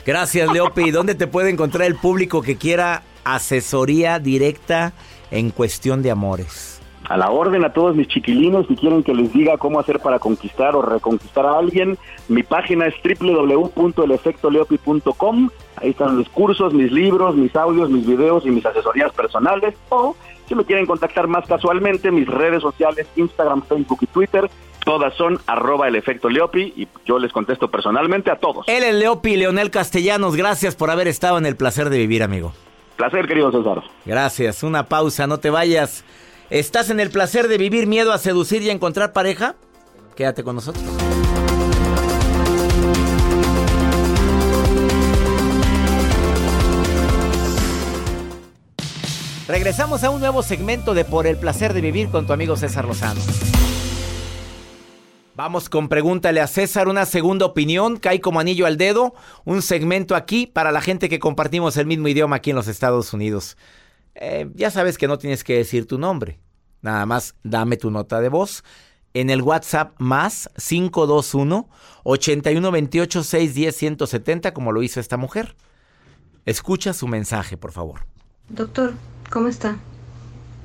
Gracias, 0.07 0.50
Leopi. 0.50 0.90
¿Dónde 0.90 1.14
te 1.14 1.26
puede 1.26 1.50
encontrar 1.50 1.87
el 1.87 1.96
público 1.96 2.40
que 2.40 2.57
quiera 2.57 3.02
asesoría 3.24 4.18
directa 4.18 4.94
en 5.30 5.50
cuestión 5.50 6.02
de 6.02 6.11
amores? 6.11 6.80
A 7.09 7.16
la 7.18 7.30
orden 7.30 7.66
a 7.66 7.74
todos 7.74 7.94
mis 7.94 8.09
chiquilinos, 8.09 8.66
si 8.66 8.76
quieren 8.76 9.02
que 9.02 9.12
les 9.12 9.30
diga 9.30 9.59
cómo 9.59 9.78
hacer 9.78 10.00
para 10.00 10.18
conquistar 10.18 10.74
o 10.74 10.80
reconquistar 10.80 11.44
a 11.44 11.59
alguien, 11.59 11.98
mi 12.28 12.42
página 12.42 12.87
es 12.87 12.94
www.elefectoleopi.com. 13.04 15.50
Ahí 15.76 15.90
están 15.90 16.16
los 16.16 16.30
cursos, 16.30 16.72
mis 16.72 16.90
libros, 16.90 17.37
mis 17.37 17.54
audios, 17.54 17.90
mis 17.90 18.07
videos 18.07 18.46
y 18.46 18.50
mis 18.50 18.64
asesorías 18.64 19.12
personales. 19.12 19.74
O 19.90 20.16
si 20.48 20.54
me 20.54 20.64
quieren 20.64 20.87
contactar 20.87 21.26
más 21.26 21.46
casualmente, 21.46 22.11
mis 22.11 22.26
redes 22.26 22.62
sociales, 22.62 23.07
Instagram, 23.16 23.62
Facebook 23.62 23.98
y 24.02 24.07
Twitter, 24.07 24.50
todas 24.85 25.14
son 25.14 25.40
arroba 25.46 25.88
el 25.88 25.96
efecto 25.96 26.28
Leopi 26.28 26.72
y 26.76 26.88
yo 27.07 27.18
les 27.18 27.33
contesto 27.33 27.70
personalmente 27.70 28.30
a 28.30 28.37
todos. 28.37 28.66
Él 28.68 28.83
es 28.83 28.94
Leopi, 28.94 29.37
Leonel 29.37 29.70
Castellanos, 29.70 30.37
gracias 30.37 30.76
por 30.76 30.90
haber 30.90 31.09
estado 31.09 31.38
en 31.38 31.46
el 31.46 31.57
placer 31.57 31.90
de 31.90 31.98
vivir, 31.98 32.22
amigo. 32.22 32.52
Placer, 32.96 33.26
querido 33.26 33.50
César. 33.50 33.83
Gracias, 34.04 34.62
una 34.62 34.87
pausa, 34.87 35.26
no 35.26 35.38
te 35.38 35.50
vayas. 35.50 36.04
¿Estás 36.50 36.90
en 36.90 37.00
el 37.00 37.11
placer 37.11 37.48
de 37.48 37.59
vivir 37.59 37.87
miedo 37.87 38.12
a 38.12 38.18
seducir 38.18 38.62
y 38.62 38.70
a 38.70 38.72
encontrar 38.72 39.12
pareja? 39.12 39.57
Quédate 40.14 40.44
con 40.44 40.54
nosotros. 40.54 40.85
Regresamos 49.46 50.02
a 50.04 50.11
un 50.11 50.20
nuevo 50.20 50.42
segmento 50.42 50.94
de 50.94 51.04
Por 51.04 51.26
el 51.26 51.37
placer 51.37 51.74
de 51.74 51.83
vivir 51.83 52.09
con 52.09 52.26
tu 52.26 52.33
amigo 52.33 52.57
César 52.57 52.87
Lozano. 52.87 53.20
Vamos 55.37 55.68
con 55.68 55.88
Pregúntale 55.88 56.40
a 56.40 56.46
César, 56.46 56.88
una 56.88 57.04
segunda 57.04 57.44
opinión, 57.44 57.98
cae 57.98 58.22
como 58.22 58.40
anillo 58.40 58.64
al 58.64 58.78
dedo, 58.78 59.14
un 59.44 59.61
segmento 59.61 60.16
aquí 60.16 60.46
para 60.46 60.72
la 60.72 60.80
gente 60.80 61.11
que 61.11 61.18
compartimos 61.18 61.76
el 61.76 61.87
mismo 61.87 62.09
idioma 62.09 62.37
aquí 62.37 62.50
en 62.50 62.57
los 62.57 62.68
Estados 62.68 63.12
Unidos. 63.12 63.59
Eh, 64.14 64.48
ya 64.54 64.70
sabes 64.70 64.96
que 64.96 65.09
no 65.09 65.18
tienes 65.18 65.44
que 65.44 65.59
decir 65.59 65.87
tu 65.87 65.98
nombre, 65.98 66.38
nada 66.80 67.04
más 67.04 67.35
dame 67.42 67.76
tu 67.76 67.90
nota 67.90 68.22
de 68.22 68.30
voz 68.30 68.64
en 69.12 69.28
el 69.28 69.42
WhatsApp 69.42 69.92
más 69.98 70.48
521 70.57 71.68
8128 72.04 73.22
610 73.22 73.76
170 73.76 74.54
como 74.54 74.72
lo 74.72 74.83
hizo 74.83 75.00
esta 75.00 75.18
mujer. 75.18 75.54
Escucha 76.46 76.94
su 76.94 77.09
mensaje, 77.09 77.59
por 77.59 77.72
favor. 77.72 78.07
Doctor, 78.50 78.92
¿cómo 79.30 79.48
está? 79.48 79.78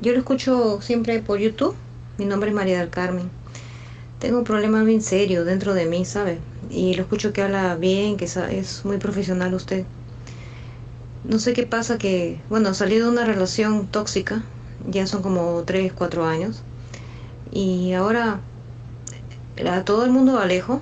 Yo 0.01 0.11
lo 0.11 0.19
escucho 0.19 0.81
siempre 0.81 1.21
por 1.21 1.39
YouTube. 1.39 1.75
Mi 2.17 2.25
nombre 2.25 2.49
es 2.49 2.55
María 2.55 2.77
del 2.77 2.89
Carmen. 2.89 3.29
Tengo 4.19 4.39
un 4.39 4.43
problema 4.43 4.83
bien 4.83 5.01
serio 5.01 5.45
dentro 5.45 5.73
de 5.73 5.85
mí, 5.85 6.03
¿sabe? 6.03 6.39
Y 6.69 6.95
lo 6.95 7.03
escucho 7.03 7.31
que 7.31 7.41
habla 7.41 7.77
bien, 7.77 8.17
que 8.17 8.25
es 8.25 8.83
muy 8.83 8.97
profesional 8.97 9.53
usted. 9.53 9.85
No 11.23 11.39
sé 11.39 11.53
qué 11.53 11.65
pasa 11.65 11.97
que, 11.97 12.41
bueno, 12.49 12.73
salí 12.73 12.99
de 12.99 13.07
una 13.07 13.23
relación 13.23 13.87
tóxica, 13.87 14.43
ya 14.85 15.07
son 15.07 15.21
como 15.21 15.63
3, 15.63 15.93
4 15.93 16.25
años. 16.25 16.63
Y 17.49 17.93
ahora 17.93 18.41
a 19.71 19.85
todo 19.85 20.03
el 20.03 20.11
mundo 20.11 20.37
alejo. 20.37 20.81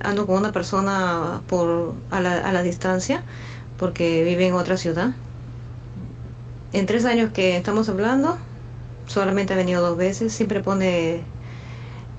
Ando 0.00 0.26
con 0.26 0.36
una 0.36 0.52
persona 0.52 1.40
por, 1.48 1.94
a 2.10 2.20
la 2.20 2.62
distancia 2.62 3.22
porque 3.78 4.22
vive 4.22 4.46
en 4.46 4.52
otra 4.52 4.76
ciudad 4.76 5.14
en 6.74 6.86
tres 6.86 7.04
años 7.04 7.30
que 7.32 7.56
estamos 7.56 7.88
hablando, 7.88 8.36
solamente 9.06 9.54
ha 9.54 9.56
venido 9.56 9.80
dos 9.80 9.96
veces, 9.96 10.32
siempre 10.32 10.60
pone 10.60 11.22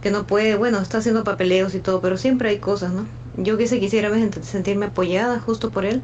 que 0.01 0.11
no 0.11 0.25
puede, 0.25 0.55
bueno, 0.55 0.79
está 0.79 0.99
haciendo 0.99 1.25
papeleos 1.25 1.75
y 1.75 1.79
todo, 1.79 1.99
pero 1.99 2.15
siempre 2.15 2.49
hay 2.49 2.59
cosas, 2.59 2.93
¿no? 2.93 3.05
Yo 3.35 3.57
quise 3.57 3.81
quisiera 3.81 4.09
sentirme 4.43 4.85
apoyada 4.85 5.41
justo 5.41 5.71
por 5.71 5.83
él, 5.83 6.01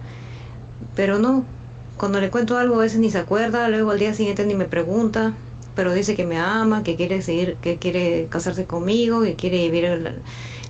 pero 0.95 1.17
no. 1.17 1.45
Cuando 1.95 2.19
le 2.19 2.29
cuento 2.29 2.57
algo 2.57 2.75
a 2.75 2.79
veces 2.79 2.99
ni 2.99 3.09
se 3.09 3.19
acuerda, 3.19 3.69
luego 3.69 3.91
al 3.91 3.99
día 3.99 4.13
siguiente 4.13 4.45
ni 4.45 4.55
me 4.55 4.65
pregunta, 4.65 5.33
pero 5.73 5.93
dice 5.93 6.15
que 6.15 6.25
me 6.25 6.37
ama, 6.37 6.83
que 6.83 6.97
quiere 6.97 7.21
seguir, 7.21 7.55
que 7.61 7.77
quiere 7.77 8.27
casarse 8.29 8.65
conmigo, 8.65 9.21
que 9.21 9.35
quiere 9.35 9.59
vivir 9.59 9.85
el, 9.85 10.21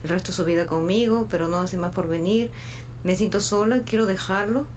resto 0.03 0.31
de 0.31 0.35
su 0.35 0.45
vida 0.45 0.67
conmigo, 0.67 1.27
pero 1.31 1.47
no 1.47 1.57
hace 1.57 1.77
más 1.77 1.95
por 1.95 2.07
venir. 2.07 2.51
Me 3.03 3.15
siento 3.15 3.39
sola, 3.39 3.81
quiero 3.83 4.05
dejarlo 4.05 4.67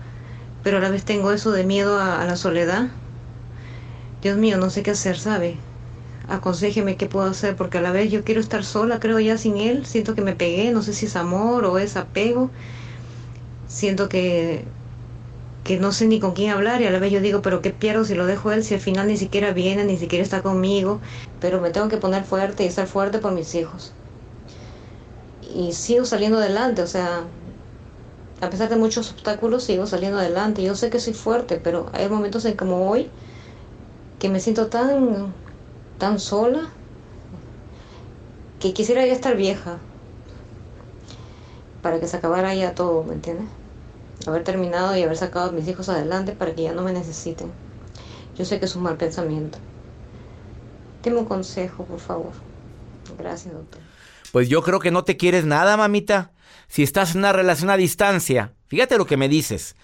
pero 0.65 0.79
a 0.79 0.81
la 0.81 0.89
vez 0.89 1.05
tengo 1.05 1.31
eso 1.31 1.53
de 1.53 1.63
miedo 1.63 2.01
a, 2.01 2.25
la 2.25 2.37
soledad. 2.37 2.89
Dios 4.23 4.39
mío, 4.39 4.57
no 4.57 4.71
sé 4.71 4.83
qué 4.83 4.93
hacer, 4.93 5.19
¿sabe? 5.19 5.59
Aconsejeme 6.27 6.97
qué 6.97 7.07
puedo 7.07 7.27
hacer, 7.27 7.55
porque 7.55 7.79
a 7.79 7.83
la 7.83 7.93
vez 7.93 8.11
yo 8.11 8.25
quiero 8.25 8.41
estar 8.41 8.65
sola, 8.65 8.99
creo 8.99 9.21
ya 9.21 9.37
sin 9.37 9.59
él. 9.59 9.85
Siento 9.85 10.15
que 10.15 10.23
me 10.23 10.33
pegué, 10.33 10.73
no 10.73 10.83
sé 10.83 10.95
si 10.95 11.05
es 11.05 11.17
amor 11.17 11.67
o 11.67 11.79
es 11.79 11.99
apego. 11.99 12.51
Siento 13.69 14.09
que, 14.09 14.65
que 15.65 15.79
no 15.79 15.93
sé 15.93 16.07
ni 16.07 16.19
con 16.19 16.33
quién 16.33 16.51
hablar 16.51 16.81
y 16.81 16.87
a 16.87 16.91
la 16.91 16.99
vez 16.99 17.13
yo 17.13 17.21
digo, 17.21 17.43
pero 17.43 17.61
qué 17.61 17.69
pierdo 17.69 18.07
si 18.07 18.15
lo 18.15 18.25
dejo 18.25 18.51
él, 18.51 18.65
si 18.65 18.73
al 18.73 18.81
final 18.81 19.07
ni 19.07 19.19
siquiera 19.19 19.53
viene, 19.53 19.85
ni 19.85 19.99
siquiera 19.99 20.25
está 20.25 20.41
conmigo. 20.41 20.99
Pero 21.41 21.61
me 21.61 21.69
tengo 21.69 21.89
que 21.89 21.99
poner 21.99 22.25
fuerte 22.25 22.65
y 22.65 22.69
estar 22.69 22.87
fuerte 22.87 23.19
por 23.19 23.33
mis 23.33 23.55
hijos. 23.55 23.93
Y 25.55 25.75
sigo 25.75 26.07
saliendo 26.07 26.39
adelante, 26.39 26.81
o 26.81 26.87
sea, 26.87 27.25
a 28.45 28.51
pesar 28.51 28.69
de 28.69 28.77
muchos 28.77 29.11
obstáculos, 29.11 29.65
sigo 29.65 29.87
saliendo 29.87 30.19
adelante. 30.19 30.63
Yo 30.63 30.75
sé 30.75 30.91
que 30.91 31.01
soy 31.01 31.15
fuerte, 31.15 31.61
pero 31.63 31.91
hay 31.93 32.09
momentos 32.09 32.45
en 32.45 32.57
como 32.57 32.91
hoy 32.91 33.11
que 34.19 34.29
me 34.29 34.41
siento 34.41 34.69
tan, 34.69 35.33
tan 35.99 36.19
sola 36.19 36.69
que 38.61 38.73
quisiera 38.73 39.05
ya 39.07 39.13
estar 39.13 39.37
vieja 39.37 39.79
para 41.83 42.01
que 42.01 42.09
se 42.09 42.17
acabara 42.17 42.55
ya 42.55 42.75
todo, 42.75 43.05
¿me 43.05 43.15
entiendes? 43.15 43.47
Haber 44.27 44.45
terminado 44.45 44.97
y 44.97 45.03
haber 45.03 45.17
sacado 45.17 45.51
a 45.51 45.53
mis 45.53 45.69
hijos 45.69 45.89
adelante 45.89 46.33
para 46.33 46.55
que 46.55 46.63
ya 46.63 46.73
no 46.73 46.83
me 46.83 46.93
necesiten. 46.93 47.51
Yo 48.37 48.45
sé 48.45 48.59
que 48.59 48.65
es 48.65 48.75
un 48.75 48.83
mal 48.83 48.97
pensamiento. 48.97 49.59
Deme 51.03 51.19
un 51.19 51.27
consejo, 51.27 51.85
por 51.85 52.01
favor. 52.01 52.33
Gracias, 53.19 53.53
doctor. 53.53 53.81
Pues 54.33 54.49
yo 54.49 54.63
creo 54.63 54.81
que 54.81 54.91
no 54.91 55.05
te 55.05 55.17
quieres 55.17 55.45
nada, 55.45 55.77
mamita. 55.77 56.31
Si 56.69 56.83
estás 56.83 57.13
en 57.13 57.19
una 57.19 57.33
relación 57.33 57.71
a 57.71 57.77
distancia, 57.77 58.53
fíjate 58.67 58.99
lo 58.99 59.07
que 59.07 59.17
me 59.17 59.29
dices. 59.29 59.77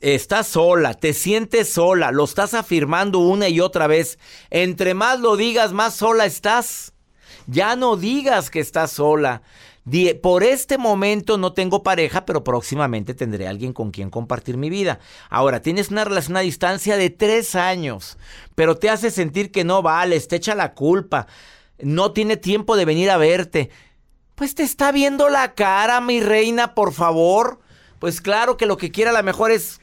Estás 0.00 0.48
sola, 0.48 0.94
te 0.94 1.14
sientes 1.14 1.72
sola, 1.72 2.12
lo 2.12 2.24
estás 2.24 2.52
afirmando 2.54 3.20
una 3.20 3.48
y 3.48 3.60
otra 3.60 3.86
vez. 3.86 4.18
Entre 4.50 4.94
más 4.94 5.20
lo 5.20 5.36
digas, 5.36 5.72
más 5.72 5.94
sola 5.94 6.26
estás. 6.26 6.92
Ya 7.46 7.76
no 7.76 7.96
digas 7.96 8.50
que 8.50 8.60
estás 8.60 8.92
sola. 8.92 9.42
Por 10.22 10.44
este 10.44 10.78
momento 10.78 11.36
no 11.36 11.52
tengo 11.52 11.82
pareja, 11.82 12.24
pero 12.24 12.42
próximamente 12.42 13.12
tendré 13.12 13.46
alguien 13.46 13.74
con 13.74 13.90
quien 13.90 14.08
compartir 14.08 14.56
mi 14.56 14.70
vida. 14.70 14.98
Ahora, 15.28 15.60
tienes 15.60 15.90
una 15.90 16.04
relación 16.04 16.36
a 16.38 16.40
distancia 16.40 16.96
de 16.96 17.10
tres 17.10 17.54
años, 17.54 18.16
pero 18.54 18.78
te 18.78 18.88
hace 18.88 19.10
sentir 19.10 19.52
que 19.52 19.64
no 19.64 19.82
vales, 19.82 20.26
te 20.26 20.36
echa 20.36 20.54
la 20.54 20.72
culpa, 20.72 21.26
no 21.78 22.12
tiene 22.12 22.38
tiempo 22.38 22.76
de 22.76 22.86
venir 22.86 23.10
a 23.10 23.18
verte. 23.18 23.70
Pues 24.34 24.54
te 24.54 24.64
está 24.64 24.90
viendo 24.90 25.28
la 25.28 25.54
cara, 25.54 26.00
mi 26.00 26.20
reina, 26.20 26.74
por 26.74 26.92
favor. 26.92 27.60
Pues 28.00 28.20
claro 28.20 28.56
que 28.56 28.66
lo 28.66 28.76
que 28.76 28.90
quiere 28.90 29.10
a 29.10 29.14
lo 29.14 29.22
mejor 29.22 29.52
es 29.52 29.80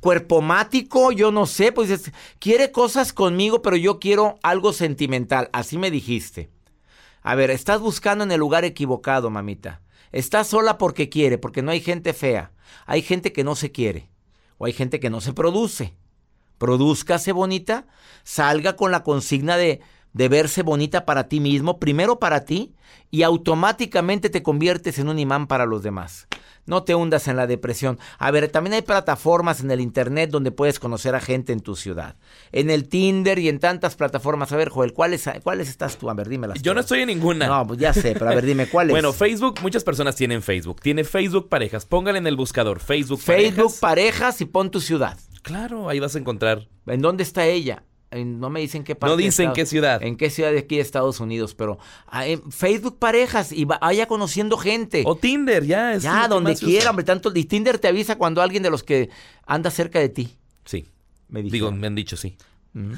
cuerpo 0.00 0.40
mático, 0.40 1.12
yo 1.12 1.30
no 1.30 1.46
sé, 1.46 1.72
pues 1.72 2.12
quiere 2.38 2.70
cosas 2.70 3.12
conmigo, 3.12 3.62
pero 3.62 3.76
yo 3.76 3.98
quiero 3.98 4.38
algo 4.42 4.72
sentimental, 4.72 5.50
así 5.52 5.78
me 5.78 5.90
dijiste. 5.90 6.50
A 7.22 7.34
ver, 7.34 7.50
estás 7.50 7.80
buscando 7.80 8.24
en 8.24 8.32
el 8.32 8.40
lugar 8.40 8.64
equivocado, 8.64 9.30
mamita. 9.30 9.82
Estás 10.12 10.48
sola 10.48 10.78
porque 10.78 11.08
quiere, 11.08 11.38
porque 11.38 11.62
no 11.62 11.70
hay 11.70 11.80
gente 11.80 12.12
fea. 12.12 12.52
Hay 12.86 13.02
gente 13.02 13.32
que 13.32 13.44
no 13.44 13.56
se 13.56 13.72
quiere. 13.72 14.08
O 14.58 14.66
hay 14.66 14.72
gente 14.72 15.00
que 15.00 15.10
no 15.10 15.20
se 15.20 15.32
produce. 15.32 15.96
Produzcase 16.58 17.32
bonita, 17.32 17.86
salga 18.22 18.76
con 18.76 18.90
la 18.90 19.02
consigna 19.02 19.56
de, 19.56 19.80
de 20.16 20.30
verse 20.30 20.62
bonita 20.62 21.04
para 21.04 21.28
ti 21.28 21.40
mismo, 21.40 21.78
primero 21.78 22.18
para 22.18 22.46
ti, 22.46 22.74
y 23.10 23.22
automáticamente 23.22 24.30
te 24.30 24.42
conviertes 24.42 24.98
en 24.98 25.10
un 25.10 25.18
imán 25.18 25.46
para 25.46 25.66
los 25.66 25.82
demás. 25.82 26.26
No 26.64 26.84
te 26.84 26.94
hundas 26.94 27.28
en 27.28 27.36
la 27.36 27.46
depresión. 27.46 27.98
A 28.18 28.30
ver, 28.30 28.48
también 28.48 28.72
hay 28.72 28.82
plataformas 28.82 29.60
en 29.60 29.70
el 29.70 29.80
Internet 29.80 30.30
donde 30.30 30.52
puedes 30.52 30.80
conocer 30.80 31.14
a 31.14 31.20
gente 31.20 31.52
en 31.52 31.60
tu 31.60 31.76
ciudad. 31.76 32.16
En 32.50 32.70
el 32.70 32.88
Tinder 32.88 33.38
y 33.38 33.50
en 33.50 33.60
tantas 33.60 33.94
plataformas. 33.94 34.50
A 34.52 34.56
ver, 34.56 34.70
Joel, 34.70 34.94
¿cuáles, 34.94 35.28
cuáles 35.44 35.68
estás 35.68 35.98
tú? 35.98 36.08
A 36.08 36.14
ver, 36.14 36.28
dímelas. 36.28 36.62
Yo 36.62 36.72
no 36.72 36.80
estoy 36.80 37.00
en 37.00 37.08
ninguna. 37.08 37.46
No, 37.46 37.66
pues 37.66 37.78
ya 37.78 37.92
sé, 37.92 38.14
pero 38.14 38.30
a 38.30 38.34
ver, 38.34 38.46
dime 38.46 38.66
cuáles. 38.70 38.92
bueno, 38.92 39.12
Facebook, 39.12 39.60
muchas 39.60 39.84
personas 39.84 40.16
tienen 40.16 40.42
Facebook. 40.42 40.80
Tiene 40.80 41.04
Facebook 41.04 41.50
Parejas. 41.50 41.84
Póngale 41.84 42.18
en 42.18 42.26
el 42.26 42.36
buscador 42.36 42.80
Facebook 42.80 43.20
Parejas. 43.24 43.54
Facebook 43.54 43.80
Parejas 43.80 44.40
y 44.40 44.46
pon 44.46 44.70
tu 44.70 44.80
ciudad. 44.80 45.18
Claro, 45.42 45.90
ahí 45.90 46.00
vas 46.00 46.16
a 46.16 46.18
encontrar. 46.18 46.68
¿En 46.86 47.02
dónde 47.02 47.22
está 47.22 47.44
ella? 47.46 47.84
No 48.12 48.50
me 48.50 48.60
dicen 48.60 48.84
qué 48.84 48.94
parte. 48.94 49.12
No 49.12 49.16
dicen 49.16 49.52
qué 49.52 49.66
ciudad. 49.66 50.02
En 50.02 50.16
qué 50.16 50.30
ciudad 50.30 50.52
de 50.52 50.58
aquí 50.58 50.76
de 50.76 50.82
Estados 50.82 51.20
Unidos, 51.20 51.54
pero 51.54 51.78
ah, 52.06 52.24
Facebook 52.50 52.98
parejas 52.98 53.52
y 53.52 53.64
vaya 53.64 54.06
conociendo 54.06 54.56
gente. 54.56 55.02
O 55.06 55.16
Tinder, 55.16 55.64
ya. 55.64 55.94
Es 55.94 56.02
ya, 56.02 56.28
donde 56.28 56.54
quiera, 56.56 56.90
hombre. 56.90 57.04
Tanto, 57.04 57.32
y 57.34 57.44
Tinder 57.44 57.78
te 57.78 57.88
avisa 57.88 58.16
cuando 58.16 58.42
alguien 58.42 58.62
de 58.62 58.70
los 58.70 58.82
que 58.82 59.10
anda 59.46 59.70
cerca 59.70 59.98
de 59.98 60.08
ti. 60.08 60.36
Sí. 60.64 60.86
Me 61.28 61.42
Digo, 61.42 61.72
me 61.72 61.86
han 61.88 61.94
dicho 61.94 62.16
sí. 62.16 62.36
Mm. 62.72 62.92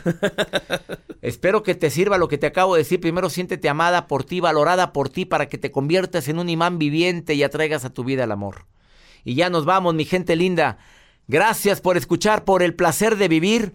Espero 1.22 1.62
que 1.62 1.74
te 1.74 1.88
sirva 1.90 2.18
lo 2.18 2.28
que 2.28 2.36
te 2.36 2.46
acabo 2.46 2.74
de 2.74 2.82
decir. 2.82 3.00
Primero 3.00 3.30
siéntete 3.30 3.68
amada 3.68 4.06
por 4.06 4.24
ti, 4.24 4.40
valorada 4.40 4.92
por 4.92 5.08
ti, 5.08 5.24
para 5.24 5.48
que 5.48 5.56
te 5.56 5.70
conviertas 5.70 6.28
en 6.28 6.38
un 6.38 6.48
imán 6.48 6.78
viviente 6.78 7.34
y 7.34 7.42
atraigas 7.42 7.84
a 7.84 7.90
tu 7.90 8.04
vida 8.04 8.24
el 8.24 8.32
amor. 8.32 8.66
Y 9.24 9.34
ya 9.34 9.50
nos 9.50 9.64
vamos, 9.64 9.94
mi 9.94 10.04
gente 10.04 10.36
linda. 10.36 10.78
Gracias 11.28 11.82
por 11.82 11.96
escuchar, 11.96 12.44
por 12.44 12.62
el 12.62 12.74
placer 12.74 13.16
de 13.16 13.28
vivir. 13.28 13.74